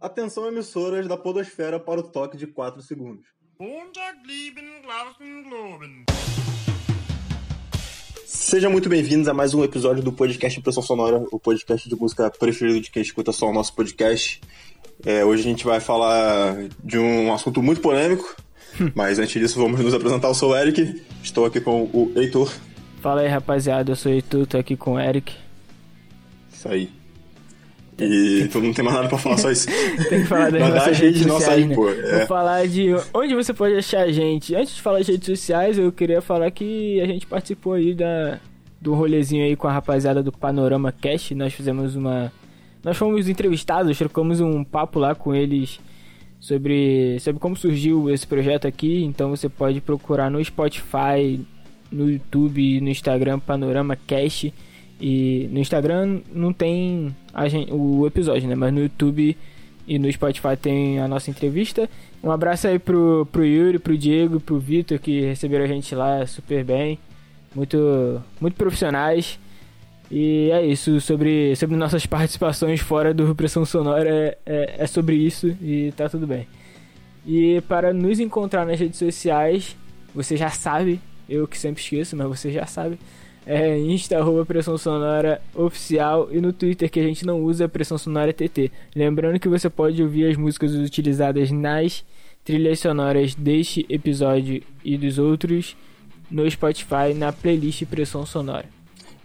[0.00, 3.26] Atenção emissoras da podosfera para o toque de 4 segundos.
[8.24, 12.30] Sejam muito bem-vindos a mais um episódio do podcast Impressão Sonora, o podcast de música
[12.30, 14.40] preferido de quem escuta só o nosso podcast.
[15.04, 18.36] É, hoje a gente vai falar de um assunto muito polêmico,
[18.94, 20.28] mas antes disso vamos nos apresentar.
[20.28, 22.52] Eu sou o Eric, estou aqui com o Heitor.
[23.00, 25.34] Fala aí rapaziada, eu sou o Heitor, tô aqui com o Eric.
[26.52, 26.97] Isso aí.
[28.00, 29.66] E tu não tem mais nada pra falar, só isso.
[30.08, 31.74] Tem que falar das Mandar nossas gente nossa sociais, aí, né?
[31.74, 32.26] Vou é.
[32.26, 34.54] falar de onde você pode achar a gente.
[34.54, 38.38] Antes de falar de redes sociais, eu queria falar que a gente participou aí da,
[38.80, 41.34] do rolezinho aí com a rapaziada do Panorama Cast.
[41.34, 42.32] Nós fizemos uma...
[42.84, 45.80] Nós fomos entrevistados, trocamos um papo lá com eles
[46.38, 49.02] sobre, sobre como surgiu esse projeto aqui.
[49.02, 51.40] Então você pode procurar no Spotify,
[51.90, 54.54] no YouTube e no Instagram Panorama Cast.
[55.00, 58.54] E no Instagram não tem a gen- o episódio, né?
[58.54, 59.36] Mas no YouTube
[59.86, 61.88] e no Spotify tem a nossa entrevista.
[62.22, 66.26] Um abraço aí pro, pro Yuri, pro Diego, pro Vitor que receberam a gente lá
[66.26, 66.98] super bem.
[67.54, 69.38] Muito, muito profissionais.
[70.10, 75.16] E é isso, sobre, sobre nossas participações fora do Pressão Sonora, é, é, é sobre
[75.16, 76.46] isso e tá tudo bem.
[77.26, 79.76] E para nos encontrar nas redes sociais,
[80.14, 82.98] você já sabe, eu que sempre esqueço, mas você já sabe,
[83.48, 87.96] é Insta, arroba Pressão Sonora Oficial e no Twitter que a gente não usa Pressão
[87.96, 88.70] Sonora TT.
[88.94, 92.04] Lembrando que você pode ouvir as músicas utilizadas nas
[92.44, 95.74] trilhas sonoras deste episódio e dos outros
[96.30, 98.77] no Spotify na playlist Pressão Sonora.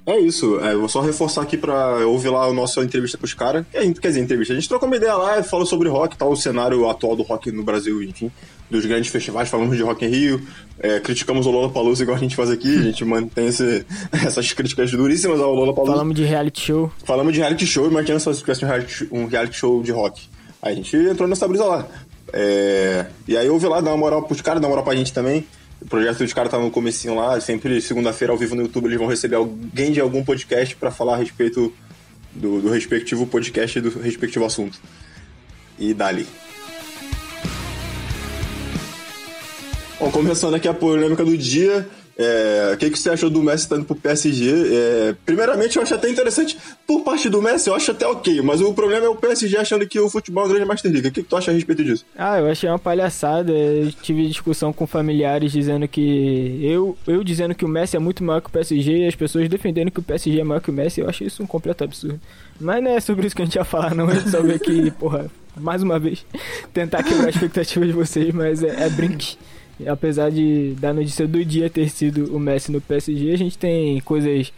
[0.06, 3.34] É isso, é, vou só reforçar aqui pra ouvir lá a nossa entrevista com os
[3.34, 3.66] caras.
[3.72, 4.54] Quer dizer, entrevista.
[4.54, 7.50] A gente trocou uma ideia lá, falou sobre rock, tal, o cenário atual do rock
[7.54, 8.30] no Brasil, enfim,
[8.70, 10.42] dos grandes festivais, falamos de Rock in Rio,
[10.78, 14.92] é, criticamos o Lollapalooza igual a gente faz aqui, a gente mantém esse- essas críticas
[14.92, 15.94] duríssimas ao Lollapalooza.
[15.94, 16.92] Falamos de reality show.
[17.06, 20.28] Falamos de reality show, imagina se tivesse um reality, um reality show de rock.
[20.62, 21.88] Aí a gente entrou nessa brisa lá.
[22.34, 25.14] É, e aí ouvi lá, dá uma moral pros caras, dá uma moral pra gente
[25.14, 25.46] também.
[25.84, 28.98] O projeto dos caras tá no comecinho lá, sempre segunda-feira ao vivo no YouTube eles
[28.98, 31.74] vão receber alguém de algum podcast pra falar a respeito
[32.34, 34.80] do, do respectivo podcast e do respectivo assunto.
[35.78, 36.26] E dali.
[40.00, 41.86] Bom, começando aqui a polêmica do dia.
[42.18, 44.52] É, o que, que você achou do Messi estando pro PSG?
[44.52, 46.58] É, primeiramente, eu acho até interessante.
[46.86, 48.42] Por parte do Messi, eu acho até ok.
[48.42, 51.08] Mas o problema é o PSG achando que o futebol é uma grande Master League.
[51.08, 52.06] O que, que tu acha a respeito disso?
[52.16, 53.52] Ah, eu achei uma palhaçada.
[53.52, 56.60] Eu tive discussão com familiares dizendo que.
[56.62, 59.50] Eu, eu dizendo que o Messi é muito maior que o PSG e as pessoas
[59.50, 61.02] defendendo que o PSG é maior que o Messi.
[61.02, 62.20] Eu acho isso um completo absurdo.
[62.60, 64.10] Mas não é sobre isso que a gente ia falar, não.
[64.14, 66.24] Gente só veio aqui, porra, mais uma vez,
[66.72, 69.36] tentar quebrar a expectativa de vocês, mas é, é brinque.
[69.88, 74.00] Apesar de da notícia do dia ter sido o Messi no PSG, a gente tem
[74.02, 74.52] coisas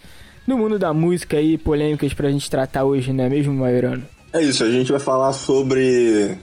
[0.48, 4.04] no mundo da música aí, polêmicas pra gente tratar hoje, não é mesmo, Mairano?
[4.32, 6.38] É isso, a gente vai falar sobre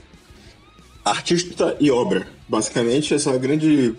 [1.04, 2.26] artista e obra.
[2.48, 3.94] Basicamente, essa grande,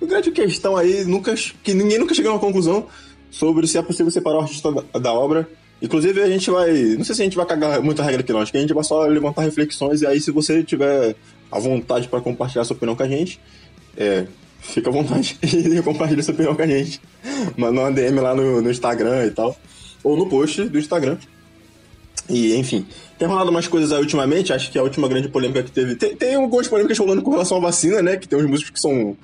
[0.00, 2.86] grande questão aí, nunca, que ninguém nunca chegou a uma conclusão
[3.30, 5.48] sobre se é possível separar o artista da, da obra.
[5.80, 6.72] Inclusive, a gente vai.
[6.96, 8.40] Não sei se a gente vai cagar muita regra aqui, não.
[8.40, 10.02] Acho que a gente vai só levantar reflexões.
[10.02, 11.16] E aí, se você tiver
[11.50, 13.40] a vontade para compartilhar sua opinião com a gente,
[13.96, 14.26] é,
[14.60, 17.00] fica à vontade e compartilha sua opinião com a gente.
[17.56, 19.56] Manda uma DM lá no, no Instagram e tal.
[20.02, 21.18] Ou no post do Instagram.
[22.28, 22.86] E, enfim,
[23.18, 25.96] tem rolado umas coisas aí ultimamente, acho que a última grande polêmica que teve.
[25.96, 28.16] Tem, tem algumas polêmicas rolando com relação à vacina, né?
[28.16, 29.16] Que tem uns músicos que são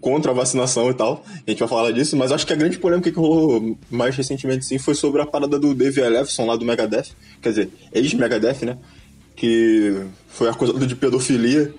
[0.00, 1.24] contra a vacinação e tal.
[1.46, 4.64] A gente vai falar disso, mas acho que a grande polêmica que rolou mais recentemente,
[4.64, 7.08] sim, foi sobre a parada do Dave Ellefson lá do Megadeth.
[7.40, 8.78] Quer dizer, ex-Megadeth, né?
[9.36, 11.72] Que foi acusado de pedofilia.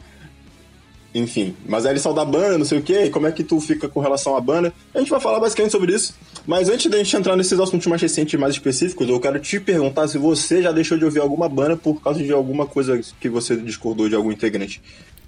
[1.20, 3.60] Enfim, mas aí ele saiu da banda, não sei o que, como é que tu
[3.60, 4.74] fica com relação à banda?
[4.94, 6.16] A gente vai falar basicamente sobre isso.
[6.48, 10.08] Mas antes da gente entrar nesses assuntos mais recentes mais específicos, eu quero te perguntar
[10.08, 13.58] se você já deixou de ouvir alguma banda por causa de alguma coisa que você
[13.58, 14.82] discordou de algum integrante.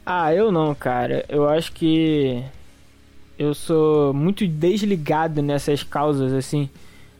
[0.05, 1.25] Ah, eu não, cara.
[1.29, 2.43] Eu acho que
[3.37, 6.69] eu sou muito desligado nessas causas, assim.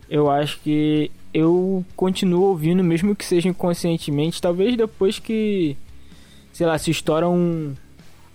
[0.10, 4.42] Eu acho que eu continuo ouvindo, mesmo que seja inconscientemente.
[4.42, 5.76] Talvez depois que,
[6.54, 7.74] sei lá, se estoura um,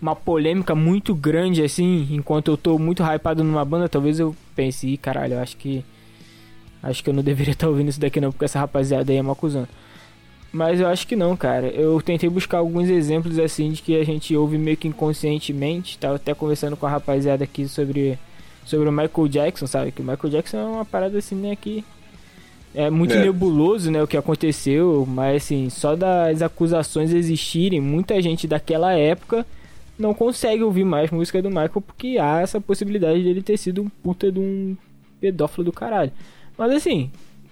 [0.00, 4.87] uma polêmica muito grande, assim, enquanto eu tô muito hypado numa banda, talvez eu pense,
[4.87, 5.84] ih, caralho, eu acho que.
[6.82, 9.20] Acho que eu não deveria estar ouvindo isso daqui não, porque essa rapaziada aí é
[9.22, 9.69] uma acusando.
[10.52, 11.66] Mas eu acho que não, cara.
[11.66, 15.99] Eu tentei buscar alguns exemplos assim de que a gente ouve meio que inconscientemente.
[15.99, 18.19] Tava até conversando com a rapaziada aqui sobre,
[18.64, 19.90] sobre o Michael Jackson, sabe?
[19.90, 21.56] Que o Michael Jackson é uma parada assim, né?
[21.56, 21.84] Que
[22.75, 23.20] é muito É.
[23.25, 24.02] nebuloso, né?
[24.02, 25.04] O que aconteceu.
[25.08, 29.44] Mas assim, só das acusações existirem, muita gente daquela época
[29.98, 33.88] não consegue ouvir mais música do Michael porque há essa possibilidade dele ter sido um
[33.88, 34.76] puta de um
[35.20, 36.12] pedófilo do caralho.
[36.56, 37.10] Mas assim,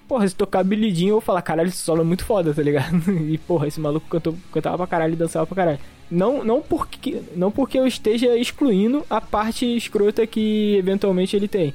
[0.08, 2.94] porra, se tocar Jean, eu vou falar, caralho, esse solo é muito foda, tá ligado?
[3.29, 5.79] E, porra, esse maluco cantou, cantava pra caralho e dançava pra caralho.
[6.11, 11.75] Não, não, porque, não porque eu esteja excluindo a parte escrota que eventualmente ele tem.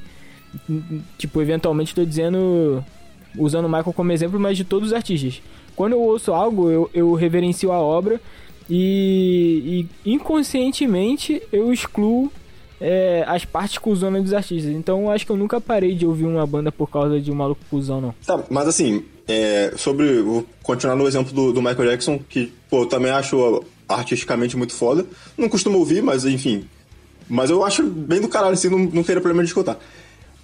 [1.18, 2.84] Tipo, eventualmente tô dizendo,
[3.38, 5.42] usando o Michael como exemplo, mas de todos os artistas.
[5.76, 8.20] Quando eu ouço algo, eu, eu reverencio a obra
[8.70, 12.32] e, e inconscientemente eu excluo
[12.80, 14.72] é, as partes cuzona dos artistas.
[14.72, 17.62] Então acho que eu nunca parei de ouvir uma banda por causa de um maluco
[17.70, 18.16] cuzão, não.
[18.26, 20.22] Tá, mas assim, é, sobre.
[20.22, 24.74] Vou continuar no exemplo do, do, Michael Jackson, que, pô, eu também acho artisticamente muito
[24.74, 25.06] foda.
[25.38, 26.66] Não costumo ouvir, mas enfim.
[27.28, 29.78] Mas eu acho bem do caralho, assim, não, não teria problema de escutar.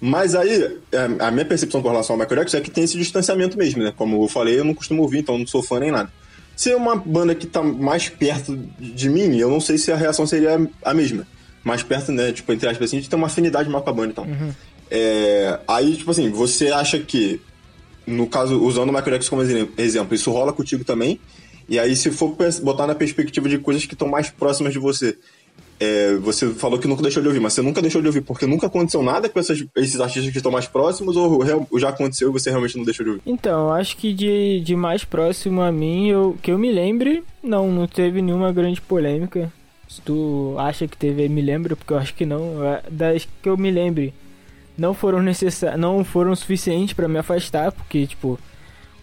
[0.00, 2.98] Mas aí, é, a minha percepção com relação ao Michael Jackson é que tem esse
[2.98, 3.92] distanciamento mesmo, né?
[3.96, 6.12] Como eu falei, eu não costumo ouvir, então não sou fã nem nada.
[6.56, 9.96] Se é uma banda que tá mais perto de mim, eu não sei se a
[9.96, 11.26] reação seria a mesma
[11.66, 12.30] mais perto, né?
[12.30, 14.24] Tipo, entre aspas, assim, a gente tem uma afinidade maior com a banda e então.
[14.24, 14.32] tal.
[14.32, 14.52] Uhum.
[14.88, 17.40] É, aí, tipo assim, você acha que,
[18.06, 21.20] no caso, usando o Microdex como exemplo, isso rola contigo também?
[21.68, 25.18] E aí, se for botar na perspectiva de coisas que estão mais próximas de você,
[25.78, 28.46] é, você falou que nunca deixou de ouvir, mas você nunca deixou de ouvir porque
[28.46, 31.40] nunca aconteceu nada com essas, esses artistas que estão mais próximos ou,
[31.70, 33.22] ou, já aconteceu e você realmente não deixou de ouvir?
[33.26, 37.70] Então, acho que de, de mais próximo a mim, eu, que eu me lembre, não,
[37.70, 39.52] não teve nenhuma grande polêmica.
[39.88, 42.64] Se tu acha que teve, me lembra, porque eu acho que não.
[42.64, 44.12] É, das que eu me lembre,
[44.76, 48.38] não foram necessários, não foram suficientes para me afastar, porque tipo,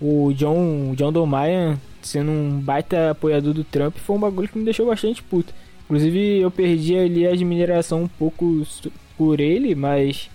[0.01, 4.57] o John, o John Dolmayan sendo um baita apoiador do Trump foi um bagulho que
[4.57, 5.53] me deixou bastante puto.
[5.85, 8.65] Inclusive eu perdi ali a admiração um pouco
[9.17, 10.29] por ele, mas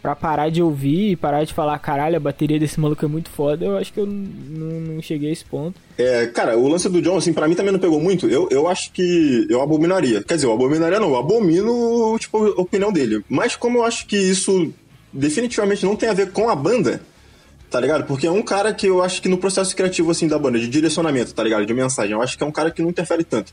[0.00, 3.28] pra parar de ouvir e parar de falar, caralho, a bateria desse maluco é muito
[3.28, 5.80] foda, eu acho que eu não, cheguei a esse ponto.
[5.96, 8.28] É, cara, o lance do John, assim, pra mim também não pegou muito.
[8.28, 10.22] Eu, eu acho que eu abominaria.
[10.22, 13.24] Quer dizer, eu abominaria não, eu abomino, tipo, a opinião dele.
[13.28, 14.72] Mas como eu acho que isso
[15.12, 17.00] definitivamente não tem a ver com a banda,
[17.70, 18.06] tá ligado?
[18.06, 20.68] Porque é um cara que eu acho que no processo criativo, assim, da banda, de
[20.68, 21.66] direcionamento, tá ligado?
[21.66, 23.52] De mensagem, eu acho que é um cara que não interfere tanto.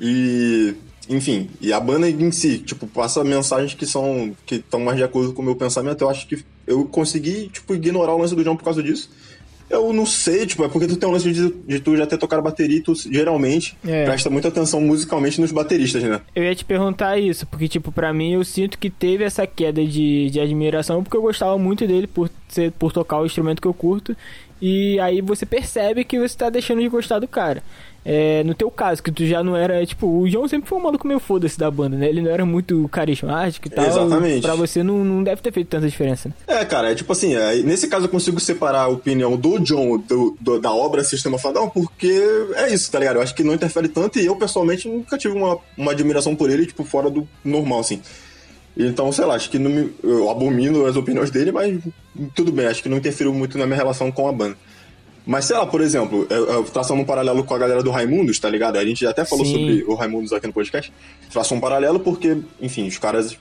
[0.00, 0.74] E
[1.08, 5.04] enfim, e a banda em si, tipo, passa mensagens que são que estão mais de
[5.04, 6.02] acordo com o meu pensamento.
[6.02, 9.08] Eu acho que eu consegui, tipo, ignorar o lance do John por causa disso.
[9.68, 12.16] Eu não sei, tipo, é porque tu tem um lance de, de tu já ter
[12.18, 14.04] tocado bateria e tu geralmente é.
[14.04, 16.20] presta muita atenção musicalmente nos bateristas, né?
[16.36, 19.84] Eu ia te perguntar isso, porque, tipo, pra mim eu sinto que teve essa queda
[19.84, 23.66] de, de admiração porque eu gostava muito dele por, ser, por tocar o instrumento que
[23.66, 24.16] eu curto.
[24.62, 27.62] E aí você percebe que você tá deixando de gostar do cara.
[28.08, 30.82] É, no teu caso, que tu já não era, tipo, o João sempre foi um
[30.82, 32.08] maluco meio foda-se da banda, né?
[32.08, 33.84] Ele não era muito carismático e tal.
[33.84, 34.42] Exatamente.
[34.42, 36.34] Pra você não, não deve ter feito tanta diferença, né?
[36.46, 39.98] É, cara, é tipo assim, é, nesse caso eu consigo separar a opinião do John
[39.98, 42.22] do, do, da obra Sistema Fadão, porque
[42.54, 43.16] é isso, tá ligado?
[43.16, 46.48] Eu acho que não interfere tanto e eu, pessoalmente, nunca tive uma, uma admiração por
[46.48, 48.00] ele, tipo, fora do normal, assim.
[48.76, 51.76] Então, sei lá, acho que não me, eu abomino as opiniões dele, mas
[52.36, 54.56] tudo bem, acho que não interferiu muito na minha relação com a banda.
[55.26, 56.26] Mas sei lá, por exemplo,
[56.72, 58.76] traçando um paralelo com a galera do Raimundos, tá ligado?
[58.76, 59.52] A gente até falou Sim.
[59.52, 60.92] sobre o Raimundos aqui no podcast.
[61.30, 63.36] Traçou um paralelo porque, enfim, os caras.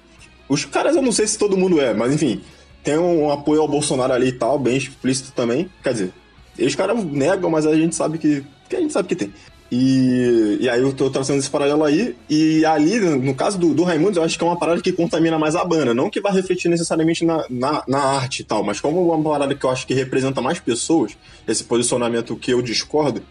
[0.49, 2.41] Os caras eu não sei se todo mundo é, mas enfim,
[2.83, 5.69] tem um apoio ao Bolsonaro ali e tal, bem explícito também.
[5.83, 6.13] Quer dizer,
[6.57, 8.43] eles caras negam, mas a gente sabe que.
[8.67, 9.31] que a gente sabe que tem.
[9.71, 12.15] E, e aí eu tô traçando esse paralelo aí.
[12.29, 15.39] E ali, no caso do, do Raimundos, eu acho que é uma parada que contamina
[15.39, 15.93] mais a banda.
[15.93, 19.55] Não que vai refletir necessariamente na, na, na, arte e tal, mas como uma parada
[19.55, 21.17] que eu acho que representa mais pessoas,
[21.47, 23.21] esse posicionamento que eu discordo,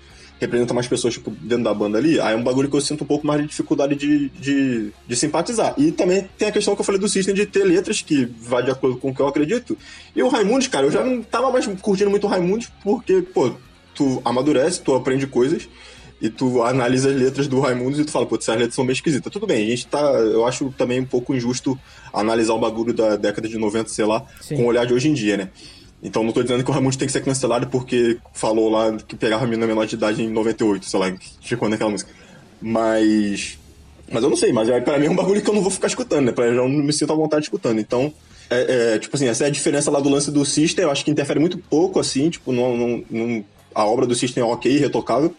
[0.40, 3.04] representa mais pessoas tipo, dentro da banda ali, aí é um bagulho que eu sinto
[3.04, 5.74] um pouco mais de dificuldade de, de, de simpatizar.
[5.78, 8.62] E também tem a questão que eu falei do System de ter letras que vai
[8.62, 9.78] de acordo com o que eu acredito.
[10.14, 13.52] E o Raimundos, cara, eu já não tava mais curtindo muito o Raimundos porque, pô,
[13.94, 15.68] tu amadurece, tu aprende coisas
[16.24, 18.94] e tu analisa as letras do Raimundo e tu fala, pô, essas letras são meio
[18.94, 19.30] esquisitas.
[19.30, 20.00] Tudo bem, a gente tá.
[20.00, 21.78] Eu acho também um pouco injusto
[22.14, 24.56] analisar o bagulho da década de 90, sei lá, Sim.
[24.56, 25.50] com o olhar de hoje em dia, né?
[26.02, 29.14] Então não tô dizendo que o Raimundo tem que ser cancelado porque falou lá que
[29.14, 32.10] pegava a menina menor de idade em 98, sei lá, que ficou naquela música.
[32.58, 33.58] Mas.
[34.10, 35.88] Mas eu não sei, mas pra mim é um bagulho que eu não vou ficar
[35.88, 36.32] escutando, né?
[36.32, 37.80] Pra eu não me sinto à vontade escutando.
[37.80, 38.10] Então,
[38.48, 41.04] é, é, tipo assim, essa é a diferença lá do lance do System, eu acho
[41.04, 44.78] que interfere muito pouco, assim, tipo, não, não, não a obra do System é ok,
[44.78, 45.34] retocável.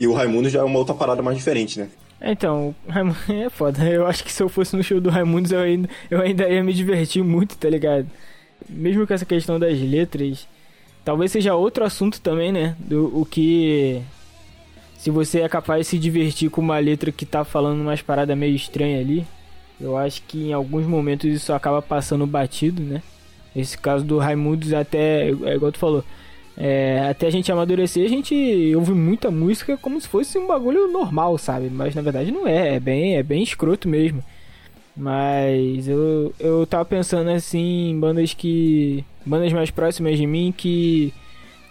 [0.00, 1.88] E o Raimundo já é uma outra parada mais diferente, né?
[2.22, 2.74] Então,
[3.28, 3.84] é foda.
[3.84, 6.64] Eu acho que se eu fosse no show do Raimundo, eu ainda, eu ainda ia
[6.64, 8.06] me divertir muito, tá ligado?
[8.66, 10.48] Mesmo com essa questão das letras,
[11.04, 12.74] talvez seja outro assunto também, né?
[12.78, 14.00] Do o que.
[14.98, 18.36] Se você é capaz de se divertir com uma letra que tá falando umas paradas
[18.36, 19.26] meio estranhas ali,
[19.80, 23.02] eu acho que em alguns momentos isso acaba passando batido, né?
[23.56, 26.04] Esse caso do Raimundo até, é igual tu falou,
[26.62, 28.34] é, até a gente amadurecer, a gente
[28.76, 31.70] ouve muita música como se fosse um bagulho normal, sabe?
[31.70, 34.22] Mas na verdade não é, é bem, é bem escroto mesmo.
[34.94, 41.14] Mas eu, eu tava pensando assim em bandas que bandas mais próximas de mim que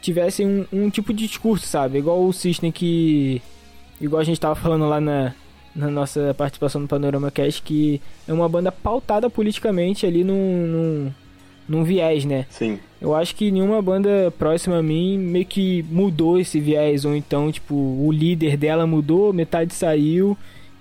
[0.01, 1.99] tivessem um, um tipo de discurso, sabe?
[1.99, 3.43] Igual o System que.
[4.01, 5.35] Igual a gente tava falando lá na,
[5.75, 11.13] na nossa participação no Panorama Cast, que é uma banda pautada politicamente ali num, num,
[11.69, 12.45] num viés, né?
[12.49, 12.79] Sim.
[12.99, 17.51] Eu acho que nenhuma banda próxima a mim meio que mudou esse viés, ou então,
[17.51, 20.37] tipo, o líder dela mudou, metade saiu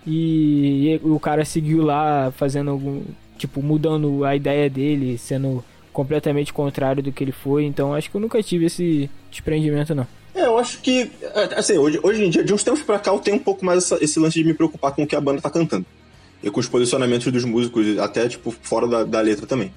[0.07, 3.02] e, o cara seguiu lá fazendo algum.
[3.37, 7.64] Tipo, mudando a ideia dele, sendo completamente contrário do que ele foi.
[7.64, 10.07] Então acho que eu nunca tive esse desprendimento, não.
[10.35, 11.11] É, eu acho que,
[11.57, 13.78] assim, hoje, hoje em dia, de uns tempos pra cá, eu tenho um pouco mais
[13.85, 15.87] essa, esse lance de me preocupar com o que a banda tá cantando.
[16.42, 19.73] E com os posicionamentos dos músicos, até, tipo, fora da, da letra também.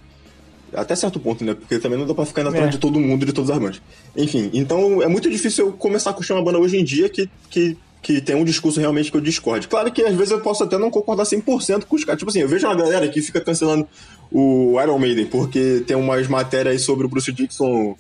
[0.74, 1.54] Até certo ponto, né?
[1.54, 2.70] Porque também não dá pra ficar indo atrás É.
[2.72, 3.82] de todo mundo de todas as bandas.
[4.16, 7.30] Enfim, então é muito difícil eu começar a curtir uma banda hoje em dia que,
[7.50, 9.68] que, que tem um discurso realmente que eu discorde.
[9.68, 12.20] Claro que às vezes eu posso até não concordar 100% com os caras.
[12.20, 13.88] Tipo assim, eu vejo uma galera que fica cancelando
[14.32, 17.96] o Iron Maiden porque tem umas matérias aí sobre o Bruce Dixon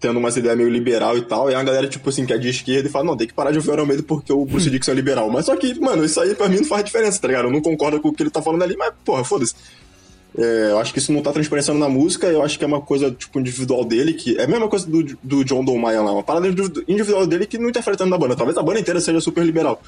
[0.00, 2.48] tendo umas ideias meio liberal e tal, e a galera, tipo assim, que é de
[2.48, 4.68] esquerda e fala, não, tem que parar de ouvir o Iron Maiden porque o Bruce
[4.68, 5.30] Dixon é liberal.
[5.30, 7.44] Mas só que, mano, isso aí pra mim não faz diferença, tá ligado?
[7.46, 9.54] Eu não concordo com o que ele tá falando ali, mas, porra, foda-se.
[10.36, 12.80] É, eu acho que isso não tá transparecendo na música, eu acho que é uma
[12.80, 16.12] coisa, tipo, individual dele, que é a mesma coisa do, do John Don Maia lá,
[16.12, 18.36] uma parada individual dele que não interfere tanto na banda.
[18.36, 19.82] Talvez a banda inteira seja super liberal.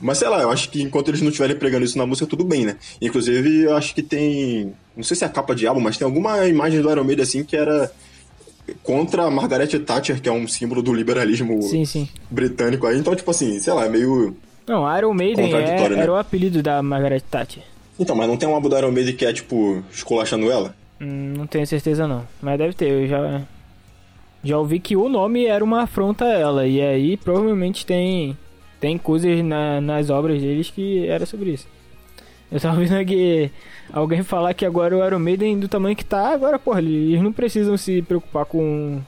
[0.00, 2.44] Mas sei lá, eu acho que enquanto eles não estiverem pregando isso na música, tudo
[2.44, 2.76] bem, né?
[3.00, 4.72] Inclusive, eu acho que tem.
[4.96, 7.22] Não sei se é a capa de álbum, mas tem alguma imagem do Iron Maiden
[7.22, 7.90] assim que era
[8.82, 12.08] contra a Margaret Thatcher, que é um símbolo do liberalismo Sim, sim.
[12.28, 12.98] britânico aí.
[12.98, 14.36] Então, tipo assim, sei lá, é meio.
[14.66, 16.00] Não, Iron Maiden é, né?
[16.00, 17.62] era o apelido da Margaret Thatcher.
[17.98, 20.74] Então, mas não tem um álbum do Iron Maiden que é, tipo, esculachando ela?
[21.00, 22.88] Hum, não tenho certeza não, mas deve ter.
[22.90, 23.42] Eu já
[24.44, 28.36] já ouvi que o nome era uma afronta a ela e aí provavelmente tem
[28.80, 31.68] tem coisas na- nas obras deles que era sobre isso.
[32.50, 33.50] Eu tava ouvindo aqui
[33.92, 37.32] alguém falar que agora o Iron Maiden do tamanho que tá, agora, porra, eles não
[37.32, 39.00] precisam se preocupar com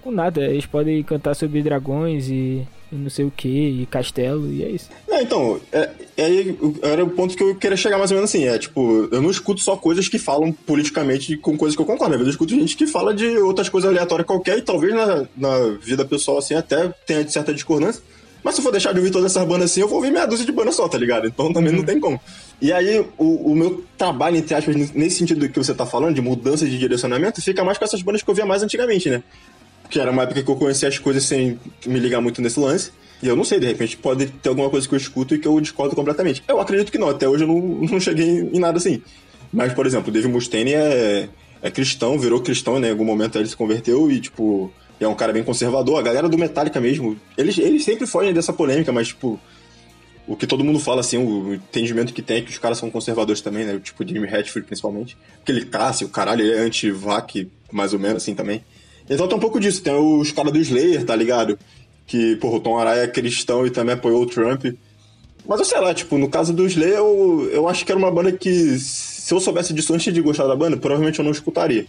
[0.00, 0.42] com nada.
[0.44, 4.68] Eles podem cantar sobre dragões e, e não sei o que, e castelo, e é
[4.68, 4.88] isso.
[5.06, 8.30] Não, então, é, é aí era o ponto que eu queria chegar mais ou menos
[8.30, 8.46] assim.
[8.46, 12.14] É tipo, eu não escuto só coisas que falam politicamente com coisas que eu concordo.
[12.14, 15.26] Às vezes eu escuto gente que fala de outras coisas aleatórias qualquer e talvez na,
[15.36, 18.02] na vida pessoal assim até tenha de certa discordância.
[18.42, 20.26] Mas se eu for deixar de ouvir todas essas bandas assim, eu vou ouvir meia
[20.26, 21.26] dúzia de bandas só, tá ligado?
[21.26, 22.20] Então também não tem como.
[22.60, 26.14] E aí, o, o meu trabalho, entre aspas, nesse sentido do que você tá falando,
[26.14, 29.22] de mudança de direcionamento, fica mais com essas bandas que eu via mais antigamente, né?
[29.88, 32.90] Que era uma época que eu conhecia as coisas sem me ligar muito nesse lance.
[33.22, 35.48] E eu não sei, de repente pode ter alguma coisa que eu escuto e que
[35.48, 36.42] eu discordo completamente.
[36.46, 37.58] Eu acredito que não, até hoje eu não,
[37.90, 39.02] não cheguei em nada assim.
[39.52, 41.28] Mas, por exemplo, o Dave Mustaine é,
[41.62, 42.88] é cristão, virou cristão, né?
[42.88, 45.98] Em algum momento ele se converteu e, tipo, é um cara bem conservador.
[45.98, 49.40] A galera do Metallica mesmo, eles, eles sempre fogem dessa polêmica, mas, tipo,
[50.26, 52.90] o que todo mundo fala, assim, o entendimento que tem é que os caras são
[52.90, 53.80] conservadores também, né?
[53.82, 55.16] Tipo, Jimmy Hatfield, principalmente.
[55.36, 58.62] Porque ele caça, o caralho, ele é anti-vac, mais ou menos, assim, também.
[59.08, 59.82] Então tem um pouco disso.
[59.82, 61.58] Tem os caras do Slayer, tá ligado?
[62.06, 64.64] Que, porra, o Tom Araya é cristão e também apoiou o Trump.
[65.46, 68.10] Mas eu sei lá, tipo, no caso do Slayer, eu, eu acho que era uma
[68.10, 71.86] banda que, se eu soubesse disso antes de gostar da banda, provavelmente eu não escutaria.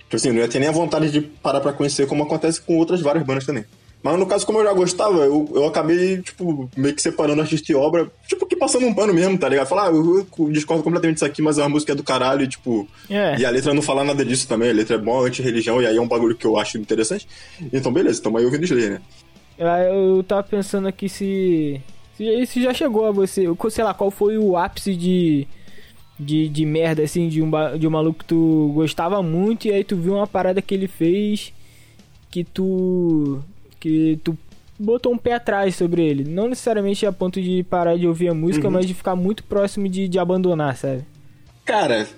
[0.00, 2.76] Tipo assim, não ia ter nem a vontade de parar pra conhecer, como acontece com
[2.76, 3.64] outras várias bandas também.
[4.02, 7.70] Mas no caso, como eu já gostava, eu, eu acabei, tipo, meio que separando artista
[7.70, 9.68] e obra, tipo, que passando um pano mesmo, tá ligado?
[9.68, 12.48] Falar, ah, eu, eu discordo completamente disso aqui, mas é uma música do caralho, e,
[12.48, 12.88] tipo.
[13.08, 13.38] É.
[13.38, 15.96] E a letra não fala nada disso também, a letra é mó anti-religião, e aí
[15.96, 17.28] é um bagulho que eu acho interessante.
[17.72, 19.00] Então, beleza, tamo aí ouvindo Slayer, né?
[19.58, 21.80] Eu, tava pensando aqui se.
[22.16, 23.44] Se, já chegou a você.
[23.70, 25.46] Sei lá, qual foi o ápice de.
[26.18, 29.82] De, de merda, assim, de um, de um maluco que tu gostava muito e aí
[29.82, 31.52] tu viu uma parada que ele fez
[32.32, 33.42] que tu.
[33.82, 34.38] Que tu
[34.78, 36.24] botou um pé atrás sobre ele.
[36.24, 38.74] Não necessariamente a ponto de parar de ouvir a música, Uhum.
[38.74, 41.04] mas de ficar muito próximo de, de abandonar, sabe?
[41.64, 42.08] Cara,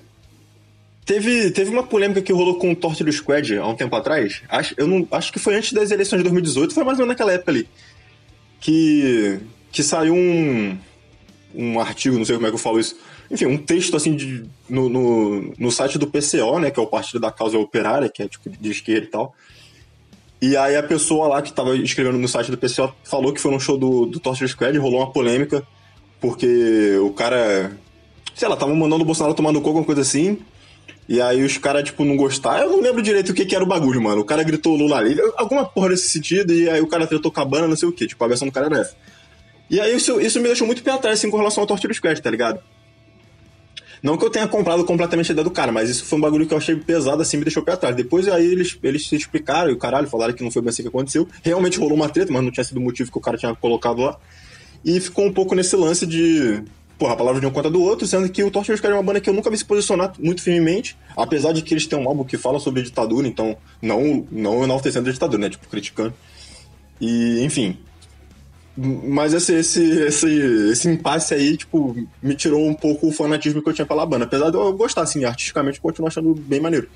[1.05, 4.43] teve, teve uma polêmica que rolou com o Torture Squad há um tempo atrás.
[4.49, 7.15] Acho, eu não, acho que foi antes das eleições de 2018, foi mais ou menos
[7.15, 7.69] naquela época ali.
[8.61, 9.41] Que,
[9.73, 10.77] que saiu um,
[11.55, 12.97] um artigo, não sei como é que eu falo isso.
[13.31, 16.71] Enfim, um texto assim de, no, no, no site do PCO, né?
[16.71, 19.35] Que é o Partido da Causa Operária, que é tipo de esquerda e tal.
[20.41, 23.51] E aí a pessoa lá que tava escrevendo no site do PCO falou que foi
[23.51, 25.67] num show do, do Torture Squad, rolou uma polêmica,
[26.21, 27.73] porque o cara
[28.35, 30.39] sei lá, estavam mandando o Bolsonaro tomar no cu, alguma coisa assim.
[31.09, 32.65] E aí os caras, tipo, não gostaram.
[32.65, 34.23] Eu não lembro direito o que, que era o bagulho, mano.
[34.23, 37.69] O cara gritou Lula ali, alguma porra nesse sentido, e aí o cara tretou cabana,
[37.69, 38.07] não sei o que.
[38.07, 38.97] Tipo, a versão do cara era essa.
[39.71, 42.21] E aí isso, isso me deixou muito pé atrás, assim, com relação ao Torture Squad,
[42.21, 42.61] tá ligado?
[44.05, 46.47] Não que eu tenha comprado completamente a ideia do cara, mas isso foi um bagulho
[46.47, 47.97] que eu achei pesado, assim, me deixou pé atrás.
[47.97, 50.83] Depois aí eles, eles se explicaram, e o caralho, falaram que não foi bem assim
[50.83, 51.27] que aconteceu.
[51.43, 54.03] Realmente rolou uma treta, mas não tinha sido o motivo que o cara tinha colocado
[54.03, 54.19] lá.
[54.85, 56.63] E ficou um pouco nesse lance de.
[56.99, 59.03] porra, a palavra de um conta do outro, sendo que o Torture Squad é uma
[59.03, 62.07] banda que eu nunca vi se posicionar muito firmemente, apesar de que eles têm um
[62.07, 65.49] álbum que fala sobre ditadura, então não, não enaltecendo a ditadura, né?
[65.49, 66.13] Tipo, criticando.
[67.01, 67.79] E, enfim.
[68.77, 70.29] Mas esse, esse, esse,
[70.71, 74.25] esse impasse aí, tipo, me tirou um pouco o fanatismo que eu tinha pela banda.
[74.25, 76.89] Apesar de eu gostar, assim, artisticamente, continuo achando bem maneiro.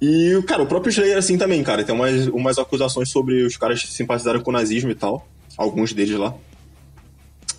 [0.00, 1.82] E, cara, o próprio Slayer, assim, também, cara.
[1.82, 5.26] Tem umas, umas acusações sobre os caras simpatizarem com o nazismo e tal.
[5.56, 6.34] Alguns deles lá.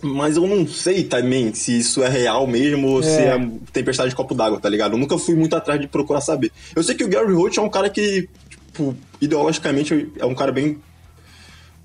[0.02, 3.02] Mas eu não sei também se isso é real mesmo ou é.
[3.02, 4.92] se é tempestade de copo d'água, tá ligado?
[4.92, 6.52] Eu nunca fui muito atrás de procurar saber.
[6.76, 10.52] Eu sei que o Gary Holt é um cara que, tipo, ideologicamente é um cara
[10.52, 10.78] bem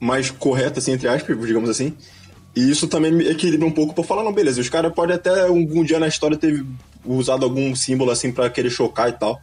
[0.01, 1.93] mais correto, assim, entre aspas, digamos assim.
[2.53, 5.43] E isso também me equilibra um pouco pra falar, não, beleza, os caras podem até
[5.43, 6.65] algum dia na história ter
[7.05, 9.41] usado algum símbolo assim para querer chocar e tal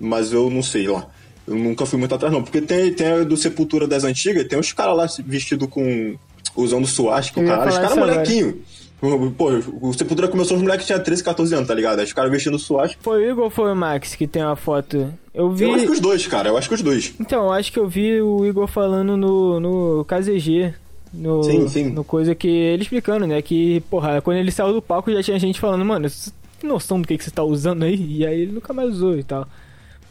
[0.00, 1.06] mas eu não sei lá.
[1.46, 2.42] Eu nunca fui muito atrás, não.
[2.42, 6.16] Porque tem, tem a do Sepultura das antigas, tem uns caras lá vestido com.
[6.56, 7.70] usando suástica, o caralho.
[7.70, 8.62] Os caras molequinho.
[9.00, 9.48] Pô,
[9.80, 12.02] o Sepultura começou os moleques que tinham 13, 14 anos, tá ligado?
[12.02, 13.02] Os caras vestindo suástica.
[13.02, 15.12] Foi o Igor ou foi o Max que tem uma foto?
[15.32, 15.64] Eu vi.
[15.64, 16.50] Eu acho que os dois, cara.
[16.50, 17.14] Eu acho que os dois.
[17.18, 20.74] Então, eu acho que eu vi o Igor falando no, no KZG.
[21.14, 21.84] No, sim, sim.
[21.90, 23.40] No coisa que ele explicando, né?
[23.40, 26.30] Que, porra, quando ele saiu do palco já tinha gente falando, mano, você
[26.60, 28.18] tem noção do que, que você tá usando aí?
[28.18, 29.48] E aí ele nunca mais usou e tal.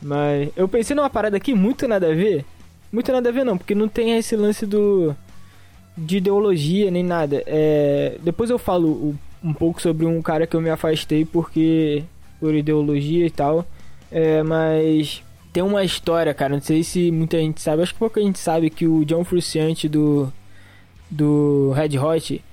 [0.02, 2.44] Mas eu pensei numa parada aqui muito nada a ver.
[2.92, 5.16] Muito nada a ver não, porque não tem esse lance do
[6.00, 7.44] de ideologia nem nada.
[7.46, 12.04] É, depois eu falo um pouco sobre um cara que eu me afastei porque
[12.40, 13.66] por ideologia e tal.
[14.12, 18.22] É, mas tem uma história, cara, não sei se muita gente sabe, acho que pouca
[18.22, 20.32] gente sabe que o John Frusciante do
[21.12, 22.44] do Red Hot,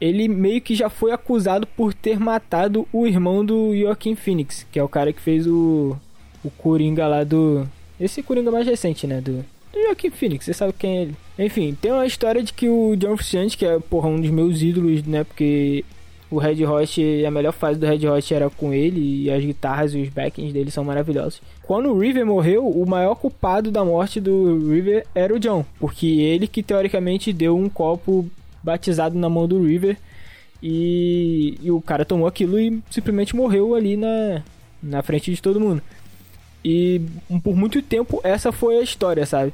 [0.00, 4.78] ele meio que já foi acusado por ter matado o irmão do Joaquin Phoenix, que
[4.78, 5.96] é o cara que fez o
[6.44, 7.66] o Coringa lá do.
[7.98, 9.20] Esse Coringa mais recente, né?
[9.20, 11.16] Do, do Joaquim Phoenix, você sabe quem é ele.
[11.38, 14.62] Enfim, tem uma história de que o John Frusciante, que é porra, um dos meus
[14.62, 15.24] ídolos, né?
[15.24, 15.84] Porque
[16.30, 19.94] o Red Hot, a melhor fase do Red Hot era com ele e as guitarras
[19.94, 21.42] e os backings dele são maravilhosos.
[21.62, 26.06] Quando o River morreu, o maior culpado da morte do River era o John, porque
[26.06, 28.28] ele que teoricamente deu um copo
[28.62, 29.96] batizado na mão do River
[30.62, 34.42] e, e o cara tomou aquilo e simplesmente morreu ali na,
[34.82, 35.82] na frente de todo mundo.
[36.64, 37.02] E
[37.42, 39.52] por muito tempo essa foi a história, sabe?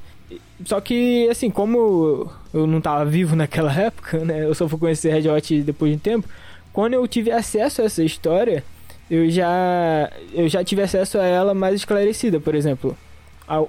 [0.65, 4.45] Só que, assim, como eu não tava vivo naquela época, né?
[4.45, 6.29] Eu só fui conhecer Red Hot depois de um tempo.
[6.73, 8.63] Quando eu tive acesso a essa história,
[9.11, 12.97] eu já, eu já tive acesso a ela mais esclarecida, por exemplo.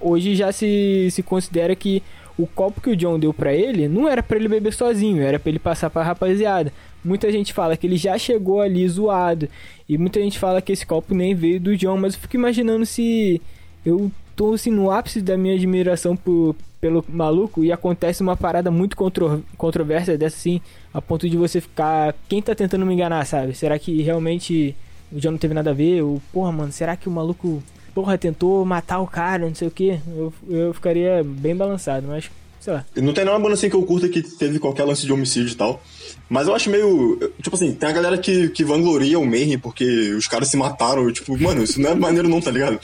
[0.02, 2.04] Hoje já se, se considera que
[2.38, 5.40] o copo que o John deu para ele não era para ele beber sozinho, era
[5.40, 6.72] para ele passar pra rapaziada.
[7.04, 9.50] Muita gente fala que ele já chegou ali zoado.
[9.88, 11.98] E muita gente fala que esse copo nem veio do John.
[11.98, 13.42] Mas eu fico imaginando se
[13.86, 18.72] eu tô assim no ápice da minha admiração por, pelo maluco e acontece uma parada
[18.72, 20.62] muito contro, controversa dessa assim,
[20.94, 22.16] a ponto de você ficar.
[22.28, 23.54] Quem tá tentando me enganar, sabe?
[23.54, 24.76] Será que realmente
[25.12, 26.02] o John não teve nada a ver?
[26.02, 27.62] Ou, porra, mano, será que o maluco,
[27.94, 30.00] porra, tentou matar o cara, não sei o que?
[30.16, 32.30] Eu, eu ficaria bem balançado, mas
[32.62, 32.86] sei lá.
[32.96, 35.56] Não tem nenhuma banda assim que eu curta que teve qualquer lance de homicídio e
[35.56, 35.82] tal.
[36.30, 37.20] Mas eu acho meio.
[37.42, 41.12] Tipo assim, tem a galera que, que vangloria o Mayhem porque os caras se mataram.
[41.12, 42.80] tipo, mano, isso não é maneiro não, tá ligado?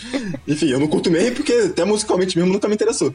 [0.48, 3.14] Enfim, eu não curto Mayhem porque até musicalmente mesmo nunca me interessou.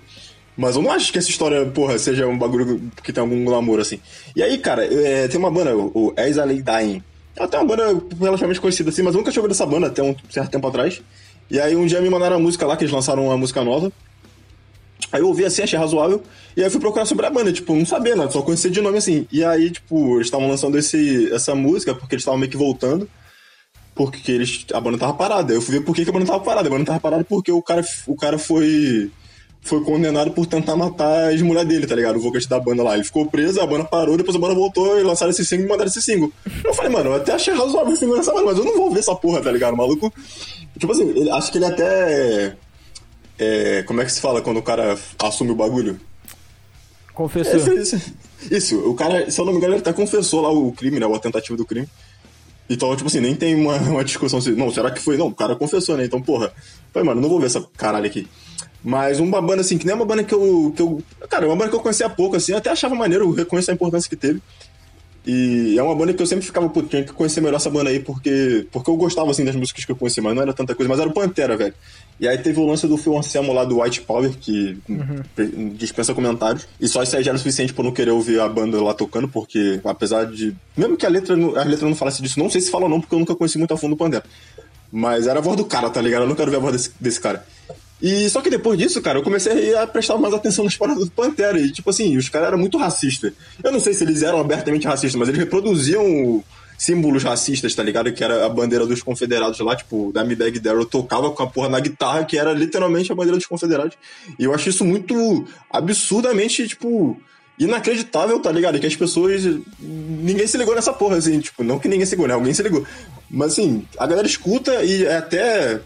[0.56, 3.80] Mas eu não acho que essa história, porra, seja um bagulho que tem algum glamour,
[3.80, 3.98] assim.
[4.36, 7.02] E aí, cara, é, tem uma banda, o Lay Dying.
[7.34, 10.02] Ela tem uma banda relativamente conhecida, assim, mas eu nunca tinha ouvido essa banda até
[10.02, 11.00] um certo tempo atrás.
[11.50, 13.90] E aí um dia me mandaram a música lá, que eles lançaram uma música nova.
[15.12, 16.22] Aí eu ouvi assim, achei razoável.
[16.56, 18.98] E aí fui procurar sobre a banda, tipo, não sabia nada, só conhecia de nome
[18.98, 19.26] assim.
[19.30, 23.08] E aí, tipo, eles estavam lançando esse, essa música porque eles estavam meio que voltando.
[23.94, 25.52] Porque eles, a banda tava parada.
[25.52, 26.66] Eu fui ver por que, a banda tava parada.
[26.66, 29.10] A banda tava parada porque o cara, o cara foi
[29.64, 32.16] foi condenado por tentar matar a ex-mulher dele, tá ligado?
[32.16, 32.94] O vocalista da banda lá.
[32.94, 35.68] Ele ficou preso, a banda parou, depois a banda voltou e lançaram esse single e
[35.68, 36.32] mandaram esse single.
[36.64, 38.98] Eu falei, mano, eu até achei razoável esse single nessa mas eu não vou ver
[38.98, 39.74] essa porra, tá ligado?
[39.74, 40.12] O maluco.
[40.76, 42.56] Tipo assim, ele, acho que ele até
[43.38, 45.98] é, como é que se fala quando o cara assume o bagulho?
[47.14, 47.60] Confessou.
[47.60, 50.98] É, isso, o cara, se eu não me engano, ele até confessou lá o crime,
[50.98, 51.06] né?
[51.06, 51.88] O tentativa do crime.
[52.68, 55.16] Então, tipo assim, nem tem uma, uma discussão assim, não, será que foi?
[55.16, 56.04] Não, o cara confessou, né?
[56.04, 56.52] Então, porra,
[56.92, 58.26] foi, mano, não vou ver essa caralho aqui.
[58.82, 61.02] Mas uma banda assim, que nem uma banda que eu, que eu.
[61.28, 63.70] Cara, uma banda que eu conhecia há pouco, assim, eu até achava maneiro, eu reconheço
[63.70, 64.42] a importância que teve.
[65.24, 67.90] E é uma banda que eu sempre ficava, pô, tinha que conhecer melhor essa banda
[67.90, 70.74] aí, porque, porque eu gostava, assim, das músicas que eu conhecia, mas não era tanta
[70.74, 71.74] coisa, mas era o Pantera, velho.
[72.18, 75.74] E aí teve o lance do Phil Anselmo lá do White Power, que uhum.
[75.76, 76.66] dispensa comentários.
[76.80, 78.82] E só isso aí já era o suficiente pra eu não querer ouvir a banda
[78.82, 80.54] lá tocando, porque apesar de.
[80.76, 83.00] Mesmo que a letra, a letra não falasse disso, não sei se fala ou não,
[83.00, 84.24] porque eu nunca conheci muito a fundo o Pantera.
[84.90, 86.22] Mas era a voz do cara, tá ligado?
[86.22, 87.44] Eu não quero ver a voz desse, desse cara.
[88.02, 91.10] E só que depois disso, cara, eu comecei a prestar mais atenção nas paradas do
[91.12, 91.56] Pantera.
[91.60, 93.32] E, tipo assim, os caras eram muito racistas.
[93.62, 96.42] Eu não sei se eles eram abertamente racistas, mas eles reproduziam
[96.76, 98.12] símbolos racistas, tá ligado?
[98.12, 101.68] Que era a bandeira dos confederados lá, tipo, da Bag Darrell tocava com a porra
[101.68, 103.96] na guitarra, que era literalmente a bandeira dos confederados.
[104.36, 107.16] E eu acho isso muito absurdamente, tipo,
[107.56, 108.80] inacreditável, tá ligado?
[108.80, 109.44] Que as pessoas.
[109.78, 112.34] Ninguém se ligou nessa porra, assim, tipo, não que ninguém se ligou, né?
[112.34, 112.84] Alguém se ligou.
[113.30, 115.80] Mas assim, a galera escuta e é até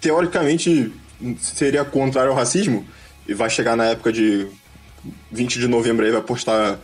[0.00, 0.92] teoricamente
[1.38, 2.86] seria contrário ao racismo.
[3.28, 4.46] E vai chegar na época de
[5.32, 6.78] 20 de novembro aí, vai postar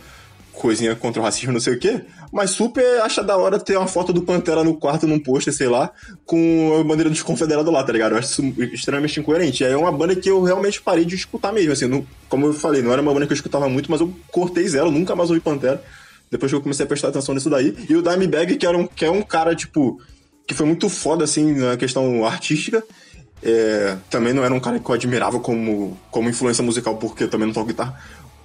[0.51, 2.01] coisinha contra o racismo, não sei o quê.
[2.31, 5.67] Mas super acha da hora ter uma foto do Pantera no quarto, num pôster, sei
[5.67, 5.91] lá,
[6.25, 8.13] com a bandeira dos confederados lá, tá ligado?
[8.13, 9.63] Eu acho isso extremamente incoerente.
[9.63, 12.81] É uma banda que eu realmente parei de escutar mesmo, assim, não, como eu falei,
[12.81, 15.41] não era uma banda que eu escutava muito, mas eu cortei zero, nunca mais ouvi
[15.41, 15.83] Pantera.
[16.29, 17.75] Depois que eu comecei a prestar atenção nisso daí.
[17.87, 20.01] E o Dimebag, que, era um, que é um cara, tipo,
[20.47, 22.83] que foi muito foda, assim, na questão artística.
[23.45, 27.29] É, também não era um cara que eu admirava como, como influência musical, porque eu
[27.29, 27.99] também não toco guitarra.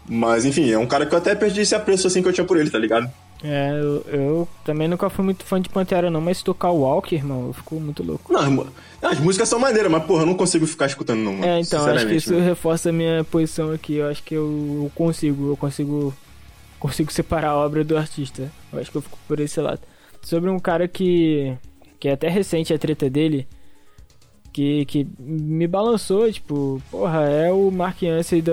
[0.09, 2.47] Mas, enfim, é um cara que eu até perdi esse apreço, assim, que eu tinha
[2.47, 3.11] por ele, tá ligado?
[3.45, 7.15] É, eu, eu, também nunca fui muito fã de Pantera, não, mas tocar o Walker,
[7.15, 8.33] irmão, eu fico muito louco.
[8.33, 8.67] Não,
[9.03, 11.45] as músicas são maneiras, mas, porra, eu não consigo ficar escutando, não.
[11.45, 13.97] É, então, acho que isso reforça a minha posição aqui.
[13.97, 16.15] Eu acho que eu consigo, eu consigo.
[16.81, 18.53] Consigo separar a obra do artista.
[18.73, 19.81] Eu acho que eu fico por esse lado.
[20.23, 21.57] Sobre um cara que.
[21.99, 23.47] que é até recente a treta dele.
[24.59, 28.53] Que, que me balançou, tipo, porra, é o Mark Yancey do,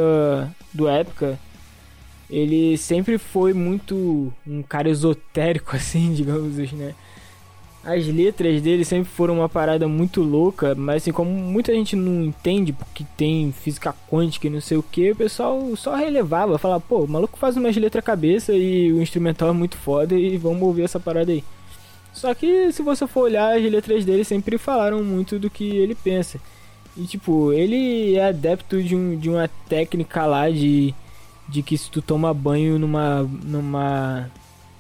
[0.72, 1.40] do Época
[2.30, 6.94] ele sempre foi muito um cara esotérico, assim, digamos, né?
[7.84, 12.26] As letras dele sempre foram uma parada muito louca, mas assim, como muita gente não
[12.26, 16.82] entende porque tem física quântica e não sei o que, o pessoal só relevava, falava,
[16.82, 20.64] pô, o maluco faz umas letras cabeça e o instrumental é muito foda e vamos
[20.64, 21.44] ouvir essa parada aí.
[22.16, 25.94] Só que se você for olhar, as letras dele sempre falaram muito do que ele
[25.94, 26.40] pensa.
[26.98, 30.96] E tipo, ele é adepto de, um, de uma técnica lá de
[31.48, 34.32] de que se tu toma banho numa numa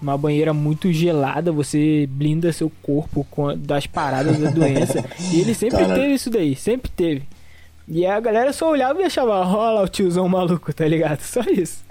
[0.01, 5.03] uma banheira muito gelada, você blinda seu corpo com, das paradas da doença.
[5.31, 5.95] E ele sempre Caramba.
[5.95, 7.23] teve isso daí, sempre teve.
[7.87, 11.21] E a galera só olhava e achava, rola o tiozão maluco, tá ligado?
[11.23, 11.83] Só isso.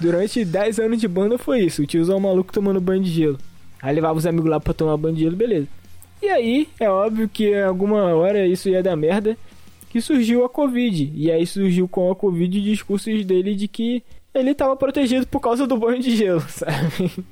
[0.00, 3.38] Durante 10 anos de banda foi isso, o tiozão maluco tomando banho de gelo.
[3.80, 5.68] Aí levava os amigos lá pra tomar banho de gelo, beleza.
[6.22, 9.36] E aí, é óbvio que em alguma hora isso ia dar merda
[9.90, 11.12] que surgiu a Covid.
[11.14, 14.02] E aí surgiu com a Covid discursos dele de que
[14.34, 17.24] ele estava protegido por causa do banho de gelo, sabe?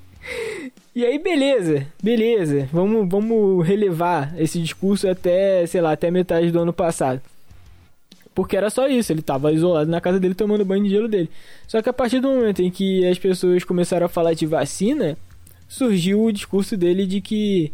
[0.95, 2.69] E aí, beleza, beleza.
[2.73, 7.21] Vamos, vamos relevar esse discurso até, sei lá, até metade do ano passado.
[8.35, 11.31] Porque era só isso, ele estava isolado na casa dele tomando banho de gelo dele.
[11.69, 15.17] Só que a partir do momento em que as pessoas começaram a falar de vacina,
[15.69, 17.73] surgiu o discurso dele de que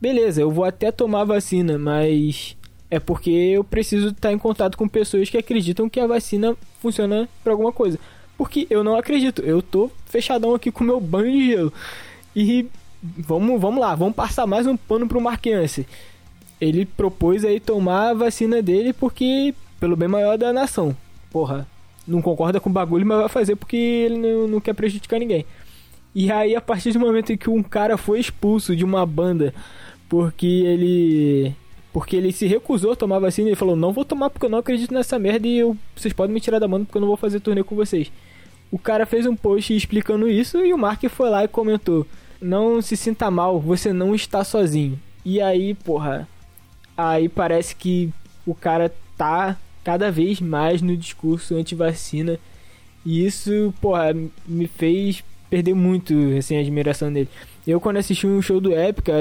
[0.00, 2.56] beleza, eu vou até tomar vacina, mas
[2.90, 7.28] é porque eu preciso estar em contato com pessoas que acreditam que a vacina funciona
[7.44, 7.98] para alguma coisa.
[8.36, 9.42] Porque eu não acredito.
[9.42, 11.72] Eu tô fechadão aqui com meu banho de gelo.
[12.34, 12.66] E
[13.02, 15.86] vamos, vamos lá, vamos passar mais um pano pro Marquense.
[16.60, 20.96] Ele propôs aí tomar a vacina dele porque pelo bem maior da nação.
[21.30, 21.66] Porra,
[22.06, 25.46] não concorda com o bagulho, mas vai fazer porque ele não, não quer prejudicar ninguém.
[26.14, 29.54] E aí, a partir do momento em que um cara foi expulso de uma banda
[30.08, 31.54] porque ele
[31.92, 33.48] porque ele se recusou a tomar vacina.
[33.48, 36.34] Ele falou: Não vou tomar porque eu não acredito nessa merda e eu, vocês podem
[36.34, 38.10] me tirar da banda porque eu não vou fazer turnê com vocês.
[38.70, 42.06] O cara fez um post explicando isso e o Mark foi lá e comentou:
[42.40, 44.98] Não se sinta mal, você não está sozinho.
[45.24, 46.28] E aí, porra,
[46.96, 48.10] aí parece que
[48.46, 52.38] o cara tá cada vez mais no discurso anti-vacina.
[53.04, 54.14] E isso, porra,
[54.46, 57.28] me fez perder muito assim, a admiração dele.
[57.66, 59.12] Eu, quando assisti um show do Épica,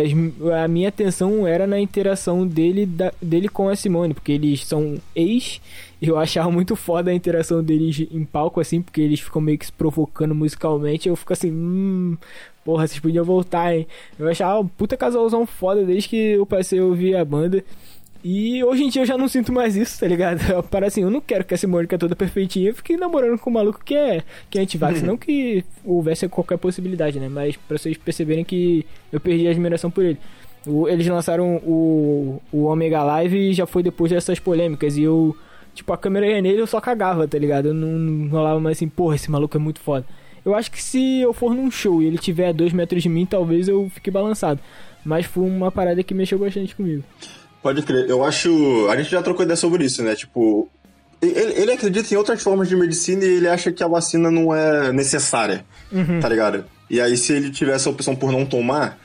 [0.64, 4.98] a minha atenção era na interação dele, da, dele com a Simone, porque eles são
[5.14, 5.60] ex.
[6.02, 9.66] Eu achava muito foda a interação deles em palco, assim, porque eles ficam meio que
[9.66, 11.10] se provocando musicalmente.
[11.10, 12.18] Eu fico assim, hum,
[12.64, 13.86] porra, vocês podiam voltar, hein?
[14.18, 17.64] Eu achava um puta casalzão foda desde que eu passei a ouvir a banda.
[18.24, 20.40] E hoje em dia eu já não sinto mais isso, tá ligado?
[20.70, 23.82] Para assim, eu não quero que essa Mônica toda perfeitinha fique namorando com um maluco
[23.84, 25.02] que é, que é antivax.
[25.02, 25.08] Uhum.
[25.10, 27.30] Não que houvesse qualquer possibilidade, né?
[27.30, 30.18] Mas pra vocês perceberem que eu perdi a admiração por ele.
[30.68, 34.98] O, eles lançaram o, o Omega Live e já foi depois dessas polêmicas.
[34.98, 35.36] E eu,
[35.74, 37.70] tipo, a câmera ia nele eu só cagava, tá ligado?
[37.70, 40.06] Eu não, não rolava mais assim, porra, esse maluco é muito foda.
[40.44, 43.10] Eu acho que se eu for num show e ele tiver a dois metros de
[43.10, 44.60] mim, talvez eu fique balançado.
[45.06, 47.04] Mas foi uma parada que mexeu bastante comigo.
[47.62, 48.10] Pode crer.
[48.10, 48.88] Eu acho.
[48.90, 50.16] A gente já trocou ideia sobre isso, né?
[50.16, 50.70] Tipo.
[51.22, 54.56] Ele, ele acredita em outras formas de medicina e ele acha que a vacina não
[54.56, 55.66] é necessária.
[55.92, 56.22] Uhum.
[56.22, 56.64] Tá ligado?
[56.90, 58.98] E aí, se ele tivesse a opção por não tomar,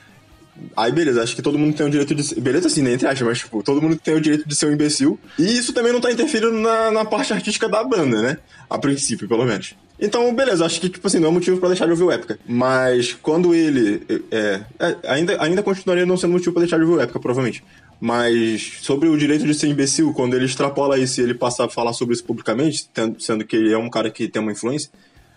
[0.75, 2.39] Aí, beleza, acho que todo mundo tem o direito de ser.
[2.39, 2.93] Beleza, assim, né?
[2.93, 5.19] Entre aspas, mas, tipo, todo mundo tem o direito de ser um imbecil.
[5.37, 8.37] E isso também não tá interferindo na, na parte artística da banda, né?
[8.69, 9.75] A princípio, pelo menos.
[9.99, 12.39] Então, beleza, acho que, tipo assim, não é motivo pra deixar de ouvir o Épica.
[12.47, 14.01] Mas quando ele.
[14.31, 17.63] É, é, ainda, ainda continuaria não sendo motivo pra deixar de ouvir o Épica, provavelmente.
[17.99, 21.69] Mas sobre o direito de ser imbecil, quando ele extrapola isso e ele passa a
[21.69, 24.89] falar sobre isso publicamente, sendo que ele é um cara que tem uma influência,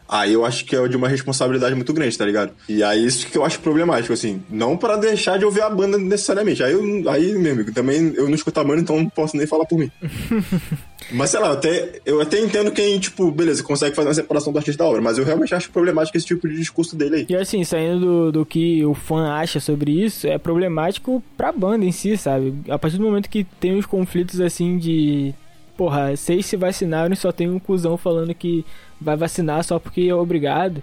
[0.09, 2.53] Aí eu acho que é de uma responsabilidade muito grande, tá ligado?
[2.69, 4.43] E aí isso que eu acho problemático, assim.
[4.49, 6.63] Não para deixar de ouvir a banda necessariamente.
[6.63, 9.47] Aí, eu, aí meu amigo, também eu não escuto a banda, então não posso nem
[9.47, 9.91] falar por mim.
[11.13, 14.53] mas sei lá, eu até, eu até entendo quem, tipo, beleza, consegue fazer uma separação
[14.53, 17.27] do artista da obra, mas eu realmente acho problemático esse tipo de discurso dele aí.
[17.29, 21.85] E assim, saindo do, do que o fã acha sobre isso, é problemático pra banda
[21.85, 22.55] em si, sabe?
[22.69, 25.35] A partir do momento que tem os conflitos assim de.
[25.79, 28.67] Porra, seis se vacinaram e só tem um cuzão falando que
[29.01, 30.83] vai vacinar só porque é obrigado.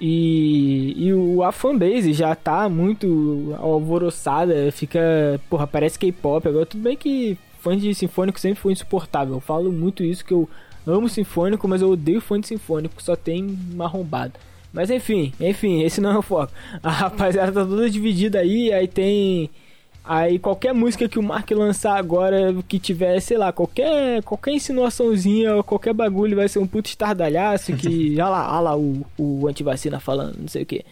[0.00, 6.48] E, e o, a fanbase já tá muito alvoroçada, fica, porra, parece K-pop.
[6.48, 9.34] Agora, tudo bem que fã de sinfônico sempre foi insuportável.
[9.34, 10.48] Eu falo muito isso, que eu
[10.84, 14.32] amo sinfônico, mas eu odeio fã de sinfônico, só tem marrombado.
[14.72, 16.52] Mas enfim, enfim, esse não é o foco.
[16.82, 19.48] A rapaziada tá toda dividida aí, aí tem
[20.04, 25.62] Aí qualquer música que o Mark lançar agora, que tiver, sei lá, qualquer, qualquer insinuaçãozinha,
[25.62, 28.12] qualquer bagulho vai ser um puto estardalhaço que.
[28.20, 30.84] olha lá, olha lá o, o antivacina falando, não sei o que.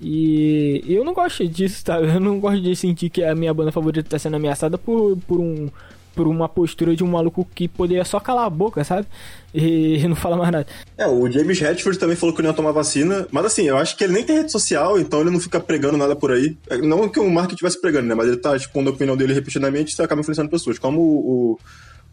[0.00, 1.98] E eu não gosto disso, tá?
[1.98, 5.40] Eu não gosto de sentir que a minha banda favorita tá sendo ameaçada por, por
[5.40, 5.68] um
[6.16, 9.06] por uma postura de um maluco que poderia só calar a boca, sabe?
[9.54, 10.66] E não fala mais nada.
[10.96, 13.94] É, o James Hetfield também falou que não ia tomar vacina, mas assim, eu acho
[13.96, 16.56] que ele nem tem rede social, então ele não fica pregando nada por aí.
[16.82, 18.14] Não que o Mark estivesse pregando, né?
[18.14, 20.78] Mas ele tá expondo a opinião dele repetidamente e acaba influenciando pessoas.
[20.78, 21.58] Como o,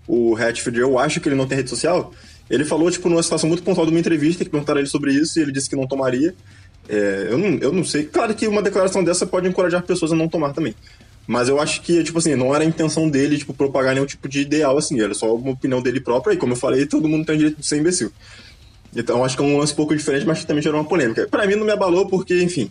[0.05, 2.11] o, o Hetfield, eu acho que ele não tem rede social,
[2.49, 5.39] ele falou, tipo, numa situação muito pontual de uma entrevista que perguntaram ele sobre isso
[5.39, 6.35] e ele disse que não tomaria.
[6.89, 8.03] É, eu, não, eu não sei.
[8.03, 10.75] Claro que uma declaração dessa pode encorajar pessoas a não tomar também.
[11.25, 14.27] Mas eu acho que, tipo assim, não era a intenção dele, tipo, propagar nenhum tipo
[14.27, 14.99] de ideal, assim.
[14.99, 16.33] Era só uma opinião dele própria.
[16.33, 18.12] E como eu falei, todo mundo tem o direito de ser imbecil.
[18.95, 21.27] Então acho que é um lance um pouco diferente, mas também gerou uma polêmica.
[21.27, 22.69] Pra mim não me abalou porque, enfim.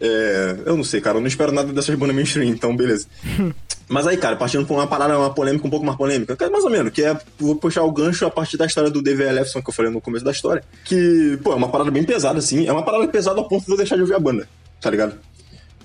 [0.00, 1.16] É, eu não sei, cara.
[1.16, 3.06] Eu não espero nada dessas bandas mainstream, então beleza.
[3.88, 6.36] mas aí, cara, partindo pra uma parada, uma polêmica um pouco mais polêmica.
[6.50, 7.18] Mais ou menos, que é.
[7.38, 10.00] Vou puxar o gancho a partir da história do David Ellefson que eu falei no
[10.00, 10.62] começo da história.
[10.84, 12.66] Que, pô, é uma parada bem pesada, assim.
[12.66, 14.48] É uma parada pesada ao ponto de eu deixar de ouvir a banda,
[14.80, 15.16] tá ligado?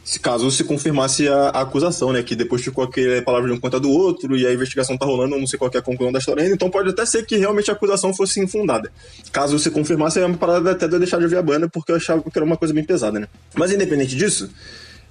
[0.03, 2.21] Se caso se confirmasse a, a, acusação, né?
[2.21, 5.39] Que depois ficou aquela palavra de um conta do outro e a investigação tá rolando,
[5.39, 7.71] não sei qual é a conclusão da história ainda, então pode até ser que realmente
[7.71, 8.91] a acusação fosse infundada.
[9.31, 11.91] Caso se confirmasse, é uma parada até de eu deixar de ouvir a banda, porque
[11.91, 13.27] eu achava que era uma coisa bem pesada, né?
[13.55, 14.49] Mas independente disso,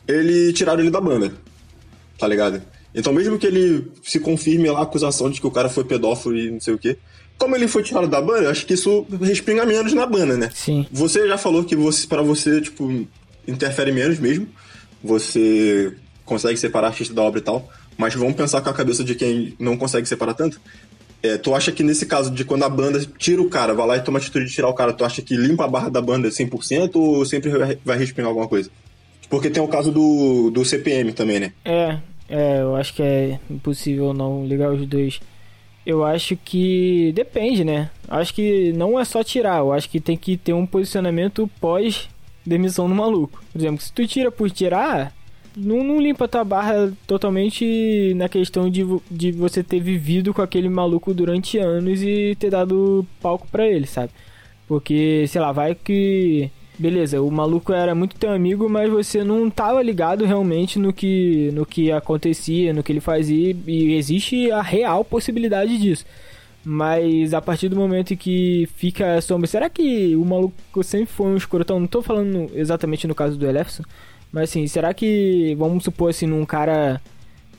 [0.06, 1.32] ele tiraram ele da banda,
[2.18, 2.62] tá ligado?
[2.94, 6.36] Então mesmo que ele se confirme lá a acusação de que o cara foi pedófilo
[6.36, 6.98] e não sei o quê,
[7.38, 10.50] como ele foi tirado da banda, acho que isso respinga menos na banda, né?
[10.54, 10.86] Sim.
[10.92, 13.06] Você já falou que você, para você, tipo,
[13.48, 14.46] interfere menos mesmo
[15.02, 19.14] você consegue separar artista da obra e tal, mas vamos pensar com a cabeça de
[19.14, 20.60] quem não consegue separar tanto.
[21.22, 23.96] É, tu acha que nesse caso de quando a banda tira o cara, vai lá
[23.96, 26.00] e toma a atitude de tirar o cara, tu acha que limpa a barra da
[26.00, 27.50] banda 100% ou sempre
[27.84, 28.70] vai respingar alguma coisa?
[29.30, 31.52] Porque tem o caso do, do CPM também, né?
[31.64, 35.20] É, é, eu acho que é impossível não ligar os dois.
[35.86, 37.90] Eu acho que depende, né?
[38.08, 42.08] Acho que não é só tirar, eu acho que tem que ter um posicionamento pós
[42.44, 43.42] demissão do maluco.
[43.52, 45.12] Por exemplo, se tu tira por tirar,
[45.56, 50.68] não, não limpa tua barra totalmente na questão de, de você ter vivido com aquele
[50.68, 54.10] maluco durante anos e ter dado palco para ele, sabe?
[54.66, 56.50] Porque, sei lá, vai que.
[56.78, 61.50] Beleza, o maluco era muito teu amigo, mas você não tava ligado realmente no que,
[61.52, 66.06] no que acontecia, no que ele fazia, e existe a real possibilidade disso.
[66.64, 71.36] Mas a partir do momento que fica sombra, será que o maluco sempre foi um
[71.36, 71.80] escrotão?
[71.80, 73.82] Não tô falando exatamente no caso do Elefson,
[74.30, 77.00] mas assim, será que, vamos supor assim, num cara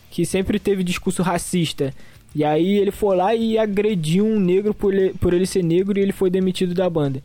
[0.10, 1.94] que sempre teve discurso racista,
[2.34, 6.00] e aí ele foi lá e agrediu um negro por ele, por ele ser negro
[6.00, 7.22] e ele foi demitido da banda.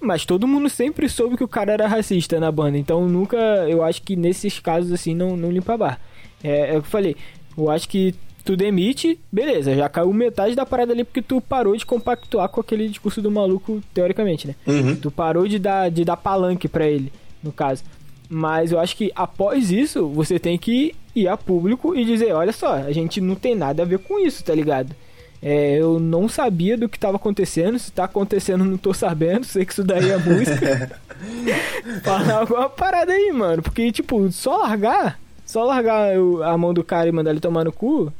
[0.00, 3.36] Mas todo mundo sempre soube que o cara era racista na banda, então nunca,
[3.68, 6.00] eu acho que nesses casos assim não, não limpa a barra.
[6.42, 7.16] É, é o que eu falei,
[7.56, 8.14] eu acho que
[8.48, 12.62] tu demite, beleza, já caiu metade da parada ali porque tu parou de compactuar com
[12.62, 14.54] aquele discurso do maluco, teoricamente, né?
[14.66, 14.96] Uhum.
[14.96, 17.84] Tu parou de dar, de dar palanque para ele, no caso.
[18.26, 22.50] Mas eu acho que após isso, você tem que ir a público e dizer, olha
[22.50, 24.96] só, a gente não tem nada a ver com isso, tá ligado?
[25.42, 29.66] É, eu não sabia do que tava acontecendo, se tá acontecendo não tô sabendo, sei
[29.66, 30.98] que isso daí é música.
[32.02, 36.14] Falar alguma parada aí, mano, porque tipo, só largar, só largar
[36.46, 38.10] a mão do cara e mandar ele tomar no cu,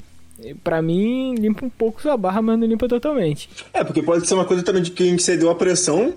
[0.63, 3.49] Pra mim, limpa um pouco sua barra, mas não limpa totalmente.
[3.73, 6.15] É, porque pode ser uma coisa também de quem cedeu a pressão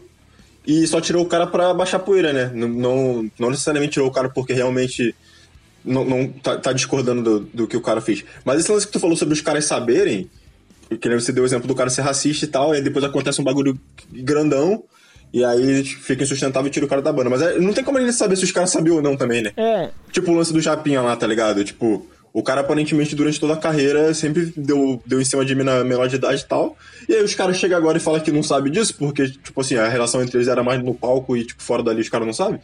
[0.66, 2.52] e só tirou o cara pra baixar poeira, né?
[2.54, 5.16] Não, não, não necessariamente tirou o cara porque realmente
[5.84, 8.24] não, não tá, tá discordando do, do que o cara fez.
[8.46, 10.30] Mas esse lance que tu falou sobre os caras saberem,
[11.00, 13.44] que você deu o exemplo do cara ser racista e tal, e depois acontece um
[13.44, 13.80] bagulho
[14.12, 14.84] grandão,
[15.34, 17.30] e aí fica insustentável e tira o cara da banda.
[17.30, 19.42] Mas é, não tem como a gente saber se os caras sabiam ou não também,
[19.42, 19.52] né?
[19.58, 19.90] É.
[20.12, 21.64] Tipo o lance do Japinha lá, tá ligado?
[21.64, 25.64] Tipo, o cara aparentemente durante toda a carreira sempre deu, deu em cima de mim
[25.64, 26.78] na menor de idade e tal.
[27.10, 29.76] E aí os caras chegam agora e falam que não sabe disso, porque, tipo assim,
[29.76, 32.34] a relação entre eles era mais no palco e, tipo, fora dali os caras não
[32.34, 32.60] sabem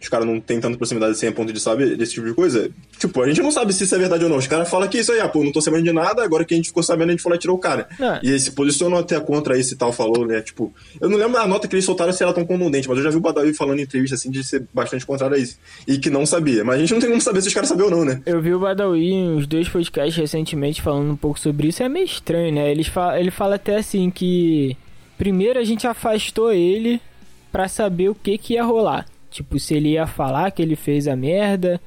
[0.00, 2.70] os caras não têm tanta proximidade assim a ponto de saber desse tipo de coisa.
[2.98, 4.36] Tipo, a gente não sabe se isso é verdade ou não.
[4.36, 6.54] Os caras falam que isso aí, ah, pô, não tô sabendo de nada, agora que
[6.54, 7.88] a gente ficou sabendo, a gente foi lá e tirou o cara.
[7.98, 8.20] É.
[8.22, 10.42] E ele se posicionou até contra esse tal, falou, né?
[10.42, 13.04] Tipo, eu não lembro a nota que eles soltaram se era tão contundente, mas eu
[13.04, 15.58] já vi o Badawi falando em entrevista assim de ser bastante contrário a isso.
[15.86, 16.64] E que não sabia.
[16.64, 18.20] Mas a gente não tem como saber se os caras sabiam ou não, né?
[18.26, 21.82] Eu vi o Badawi em uns dois podcasts recentemente falando um pouco sobre isso.
[21.82, 22.70] É meio estranho, né?
[22.70, 24.76] Ele fala, ele fala até assim que.
[25.16, 27.00] Primeiro a gente afastou ele
[27.52, 29.06] para saber o que que ia rolar.
[29.34, 31.80] Tipo, se ele ia falar que ele fez a merda,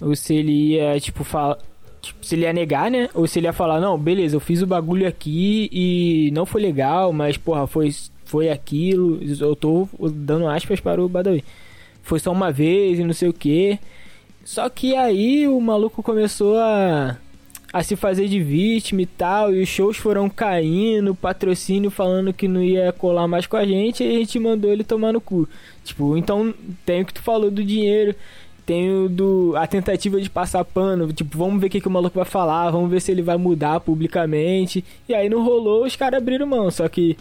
[0.00, 1.58] ou se ele ia, tipo, falar.
[2.00, 3.10] Tipo, se ele ia negar, né?
[3.12, 6.62] Ou se ele ia falar, não, beleza, eu fiz o bagulho aqui e não foi
[6.62, 9.20] legal, mas, porra, foi, foi aquilo.
[9.38, 11.44] Eu tô dando aspas para o Badawi.
[12.02, 13.78] Foi só uma vez e não sei o que.
[14.42, 17.18] Só que aí o maluco começou a
[17.76, 22.48] a se fazer de vítima e tal, e os shows foram caindo, patrocínio falando que
[22.48, 25.46] não ia colar mais com a gente, e a gente mandou ele tomar no cu.
[25.84, 26.54] Tipo, então
[26.86, 28.14] tem o que tu falou do dinheiro,
[28.64, 31.90] tem o do a tentativa de passar pano, tipo, vamos ver o que, que o
[31.90, 34.82] maluco vai falar, vamos ver se ele vai mudar publicamente.
[35.06, 37.14] E aí não rolou, os caras abriram mão, só que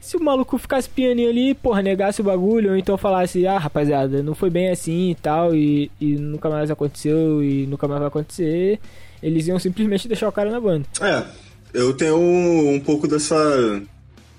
[0.00, 4.22] se o maluco ficasse pianinho ali, porra, negasse o bagulho, ou então falasse, ah, rapaziada,
[4.22, 8.08] não foi bem assim e tal, e, e nunca mais aconteceu, e nunca mais vai
[8.08, 8.80] acontecer,
[9.22, 10.86] eles iam simplesmente deixar o cara na banda.
[11.00, 11.24] É,
[11.72, 13.36] eu tenho um, um pouco dessa.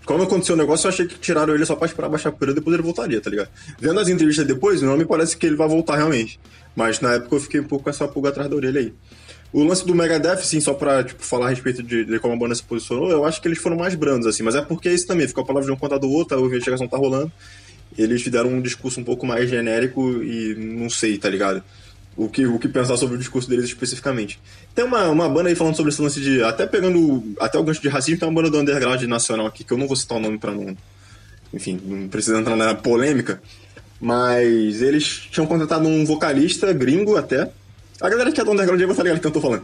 [0.06, 2.54] Quando aconteceu o negócio, eu achei que tiraram ele só pra esperar baixar a poeira
[2.54, 3.50] depois ele voltaria, tá ligado?
[3.80, 6.39] Vendo as entrevistas depois, não me parece que ele vai voltar realmente.
[6.76, 8.94] Mas na época eu fiquei um pouco com essa pulga atrás da orelha aí.
[9.52, 12.38] O lance do Megadeth, sim, só pra tipo, falar a respeito de, de, como a
[12.38, 14.94] banda se posicionou, eu acho que eles foram mais brandos, assim, mas é porque é
[14.94, 17.32] isso também, ficou a palavra de um contra do outro, a investigação tá rolando.
[17.98, 21.63] Eles fizeram um discurso um pouco mais genérico e não sei, tá ligado?
[22.19, 24.38] O que, o que pensar sobre o discurso deles especificamente.
[24.75, 26.43] Tem uma, uma banda aí falando sobre esse lance de.
[26.43, 29.71] Até pegando até o gancho de racismo, tem uma banda do underground nacional aqui, que
[29.71, 30.75] eu não vou citar o nome pra não.
[31.53, 33.41] Enfim, não precisa entrar na polêmica.
[34.01, 37.49] Mas eles tinham contratado um vocalista gringo até.
[38.01, 39.63] A galera que é do underground vai estar ligado que eu tô falando.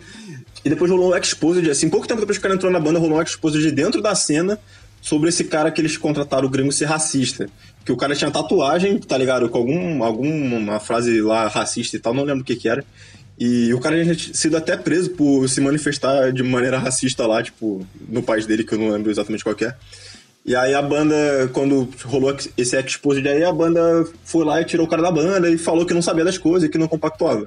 [0.63, 2.99] E depois rolou um exposed, assim, pouco tempo depois que o cara entrou na banda,
[2.99, 4.57] rolou um exposed de dentro da cena
[5.05, 7.47] sobre esse cara que eles contrataram o gringo ser racista
[7.85, 9.47] que o cara tinha tatuagem, tá ligado?
[9.47, 12.83] Com algum, alguma frase lá racista e tal, não lembro o que que era.
[13.37, 17.85] E o cara tinha sido até preso por se manifestar de maneira racista lá, tipo,
[18.09, 19.75] no país dele, que eu não lembro exatamente qual é.
[20.43, 21.15] E aí a banda,
[21.53, 25.47] quando rolou esse exposed aí, a banda foi lá e tirou o cara da banda
[25.47, 27.45] e falou que não sabia das coisas e que não compactuava.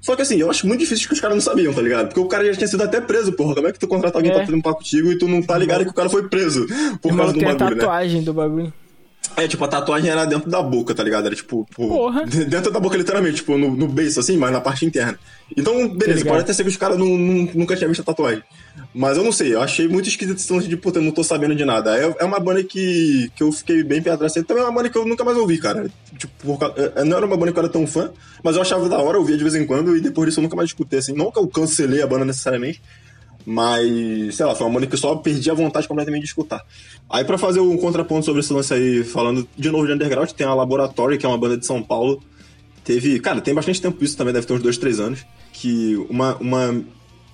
[0.00, 2.08] Só que assim, eu acho muito difícil que os caras não sabiam, tá ligado?
[2.08, 3.54] Porque o cara já tinha sido até preso, porra.
[3.54, 4.34] Como é que tu contrata alguém é.
[4.34, 6.66] pra fazer um papo contigo e tu não tá ligado que o cara foi preso
[7.02, 8.24] por causa do bagulho, a tatuagem né?
[8.24, 8.72] do bagulho.
[9.40, 11.24] É, tipo, a tatuagem era dentro da boca, tá ligado?
[11.26, 11.66] Era tipo.
[11.74, 12.24] Porra.
[12.46, 15.18] Dentro da boca, literalmente, tipo, no, no beiço, assim, mas na parte interna.
[15.56, 18.42] Então, beleza, pode até ser que os caras nunca tinham visto a tatuagem.
[18.94, 21.24] Mas eu não sei, eu achei muito esquisito esse lance de, puta, eu não tô
[21.24, 21.96] sabendo de nada.
[21.96, 24.32] É, é uma banda que, que eu fiquei bem pé atrás.
[24.34, 25.90] Também é uma banda que eu nunca mais ouvi, cara.
[26.18, 28.88] Tipo, por, é, não era uma banda que eu era tão fã, mas eu achava
[28.88, 30.98] da hora, eu ouvia de vez em quando, e depois disso eu nunca mais escutei,
[30.98, 31.14] assim.
[31.14, 32.82] Não que eu cancelei a banda necessariamente,
[33.50, 36.64] mas, sei lá, foi uma banda que só perdi a vontade completamente de escutar.
[37.10, 40.46] Aí, para fazer um contraponto sobre esse lance aí, falando de novo de underground, tem
[40.46, 42.22] a Laboratory, que é uma banda de São Paulo.
[42.84, 45.26] Teve, cara, tem bastante tempo isso também, deve ter uns dois, três anos.
[45.52, 46.84] Que uma, uma,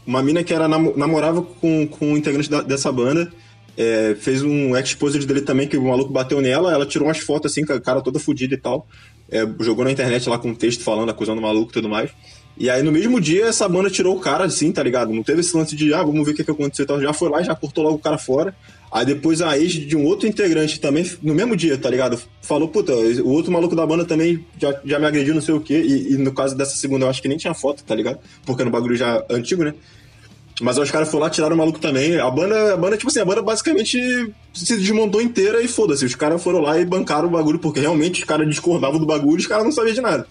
[0.07, 3.31] uma mina que era namorava com, com um integrante da, dessa banda.
[3.77, 7.53] É, fez um exposed dele também, que o maluco bateu nela, ela tirou umas fotos
[7.53, 8.89] assim, com a cara toda fodida e tal.
[9.31, 12.11] É, jogou na internet lá com um texto falando, acusando o maluco e tudo mais.
[12.59, 15.13] E aí, no mesmo dia, essa banda tirou o cara, assim, tá ligado?
[15.13, 16.85] Não teve esse lance de, ah, vamos ver o que, que aconteceu.
[16.85, 18.55] Então, já foi lá e já cortou logo o cara fora.
[18.91, 22.19] Aí depois a ex de um outro integrante também, no mesmo dia, tá ligado?
[22.41, 25.61] Falou, puta, o outro maluco da banda também já, já me agrediu, não sei o
[25.61, 25.83] quê.
[25.87, 28.21] E, e no caso dessa segunda, eu acho que nem tinha foto, tá ligado?
[28.47, 29.75] Porque no bagulho já antigo, né?
[30.61, 32.19] Mas os caras foram lá, tiraram o maluco também.
[32.19, 36.07] A banda, a banda, tipo assim, a banda basicamente se desmontou inteira e foda-se.
[36.07, 39.37] Os caras foram lá e bancaram o bagulho, porque realmente os caras discordavam do bagulho
[39.37, 40.27] e os caras não sabiam de nada.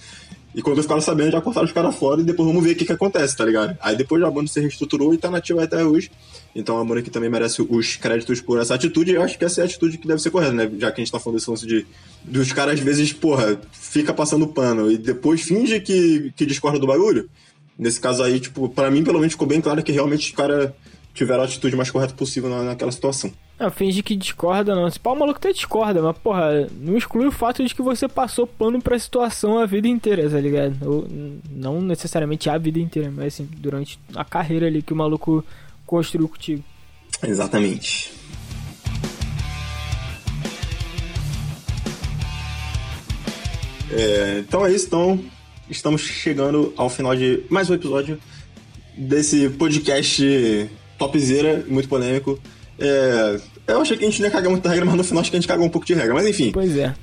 [0.56, 2.86] E quando ficaram sabendo, já cortaram os caras fora e depois vamos ver o que,
[2.86, 3.78] que acontece, tá ligado?
[3.82, 6.10] Aí depois a banda se reestruturou e tá nativa até hoje.
[6.56, 9.12] Então a banda aqui também merece os créditos por essa atitude.
[9.12, 10.71] Eu acho que essa é a atitude que deve ser correta, né?
[10.79, 11.86] Já que a gente tá falando desse lance de.
[12.23, 16.88] Dos caras, às vezes, porra, fica passando pano e depois finge que, que discorda do
[16.88, 17.29] bagulho.
[17.77, 20.71] Nesse caso aí, tipo, para mim, pelo menos ficou bem claro que realmente os caras
[21.16, 23.32] tiveram a atitude mais correta possível na, naquela situação.
[23.58, 24.92] Não, finge que discorda não.
[24.92, 28.46] Se pau, maluco até discorda, mas porra, não exclui o fato de que você passou
[28.46, 30.76] pano pra situação a vida inteira, tá ligado?
[30.86, 31.08] Ou,
[31.50, 35.44] não necessariamente a vida inteira, mas assim, durante a carreira ali que o maluco
[35.86, 36.63] construiu contigo.
[37.24, 38.12] Exatamente.
[43.90, 45.24] É, então é isso, então
[45.70, 48.20] estamos chegando ao final de mais um episódio
[48.98, 52.39] desse podcast topzera, muito polêmico.
[52.77, 55.29] É, eu achei que a gente não ia cagar muita regra, mas no final acho
[55.29, 56.13] que a gente cagou um pouco de regra.
[56.13, 56.52] Mas enfim.
[56.52, 56.93] Pois é.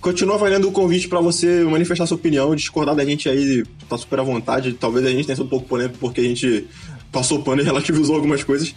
[0.00, 4.18] Continua valendo o convite para você manifestar sua opinião, discordar da gente aí, tá super
[4.20, 4.72] à vontade.
[4.72, 6.66] Talvez a gente tenha sido um pouco polêmico porque a gente
[7.12, 8.74] passou pano e relativizou algumas coisas.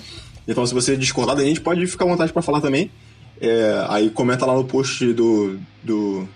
[0.48, 2.92] Então, se você discordar da gente, pode ficar à vontade para falar também.
[3.40, 6.28] É, aí comenta lá no post do, do,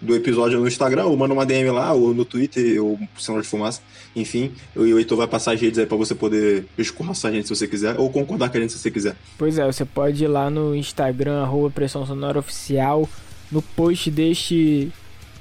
[0.00, 3.46] do episódio no Instagram, ou manda uma DM lá, ou no Twitter, ou sinal de
[3.46, 3.82] fumaça.
[4.16, 7.34] Enfim, eu e o Heitor vai passar as redes aí pra você poder escorraçar a
[7.34, 9.16] gente se você quiser, ou concordar com a gente se você quiser.
[9.36, 13.08] Pois é, você pode ir lá no Instagram, arroba Pressão Sonora Oficial,
[13.50, 14.90] no post deste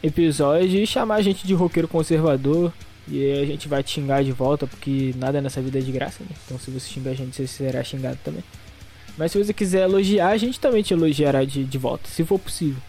[0.01, 2.73] episódio e chamar a gente de roqueiro conservador.
[3.07, 6.17] E a gente vai te xingar de volta, porque nada nessa vida é de graça,
[6.21, 6.35] né?
[6.45, 8.43] Então se você xingar a gente, você será xingado também.
[9.17, 12.37] Mas se você quiser elogiar, a gente também te elogiará de, de volta, se for
[12.37, 12.79] possível.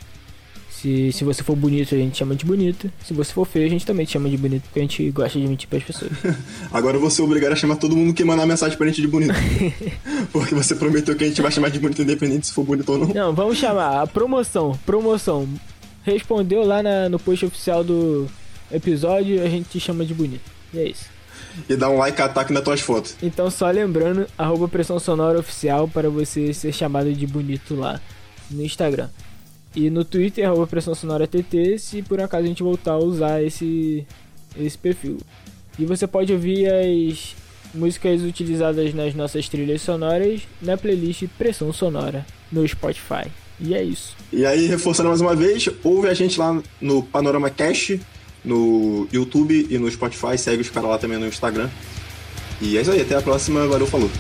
[0.81, 2.91] Se, se você for bonito, a gente chama de bonito.
[3.05, 5.39] Se você for feio, a gente também te chama de bonito, porque a gente gosta
[5.39, 6.11] de mentir pras pessoas.
[6.72, 9.07] Agora eu vou ser obrigado a chamar todo mundo que mandar mensagem pra gente de
[9.07, 9.35] bonito.
[10.33, 12.99] porque você prometeu que a gente vai chamar de bonito independente se for bonito ou
[12.99, 13.09] não.
[13.09, 14.78] Não, vamos chamar a promoção.
[14.87, 15.47] Promoção.
[16.03, 18.26] Respondeu lá na, no post oficial do
[18.72, 20.51] episódio, a gente te chama de bonito.
[20.72, 21.05] E é isso.
[21.68, 23.16] E dá um like ataque nas tuas fotos.
[23.22, 28.01] Então só lembrando, arroba pressão sonora oficial para você ser chamado de bonito lá
[28.51, 29.11] no Instagram.
[29.74, 33.42] E no Twitter, arroba Pressão Sonora TT, se por acaso a gente voltar a usar
[33.42, 34.04] esse,
[34.58, 35.18] esse perfil.
[35.78, 37.36] E você pode ouvir as
[37.72, 43.30] músicas utilizadas nas nossas trilhas sonoras na playlist Pressão Sonora no Spotify.
[43.60, 44.16] E é isso.
[44.32, 47.98] E aí, reforçando mais uma vez, ouve a gente lá no Panorama Cash,
[48.44, 50.36] no YouTube e no Spotify.
[50.38, 51.68] Segue os caras lá também no Instagram.
[52.60, 53.66] E é isso aí, até a próxima.
[53.66, 54.10] Valeu, falou.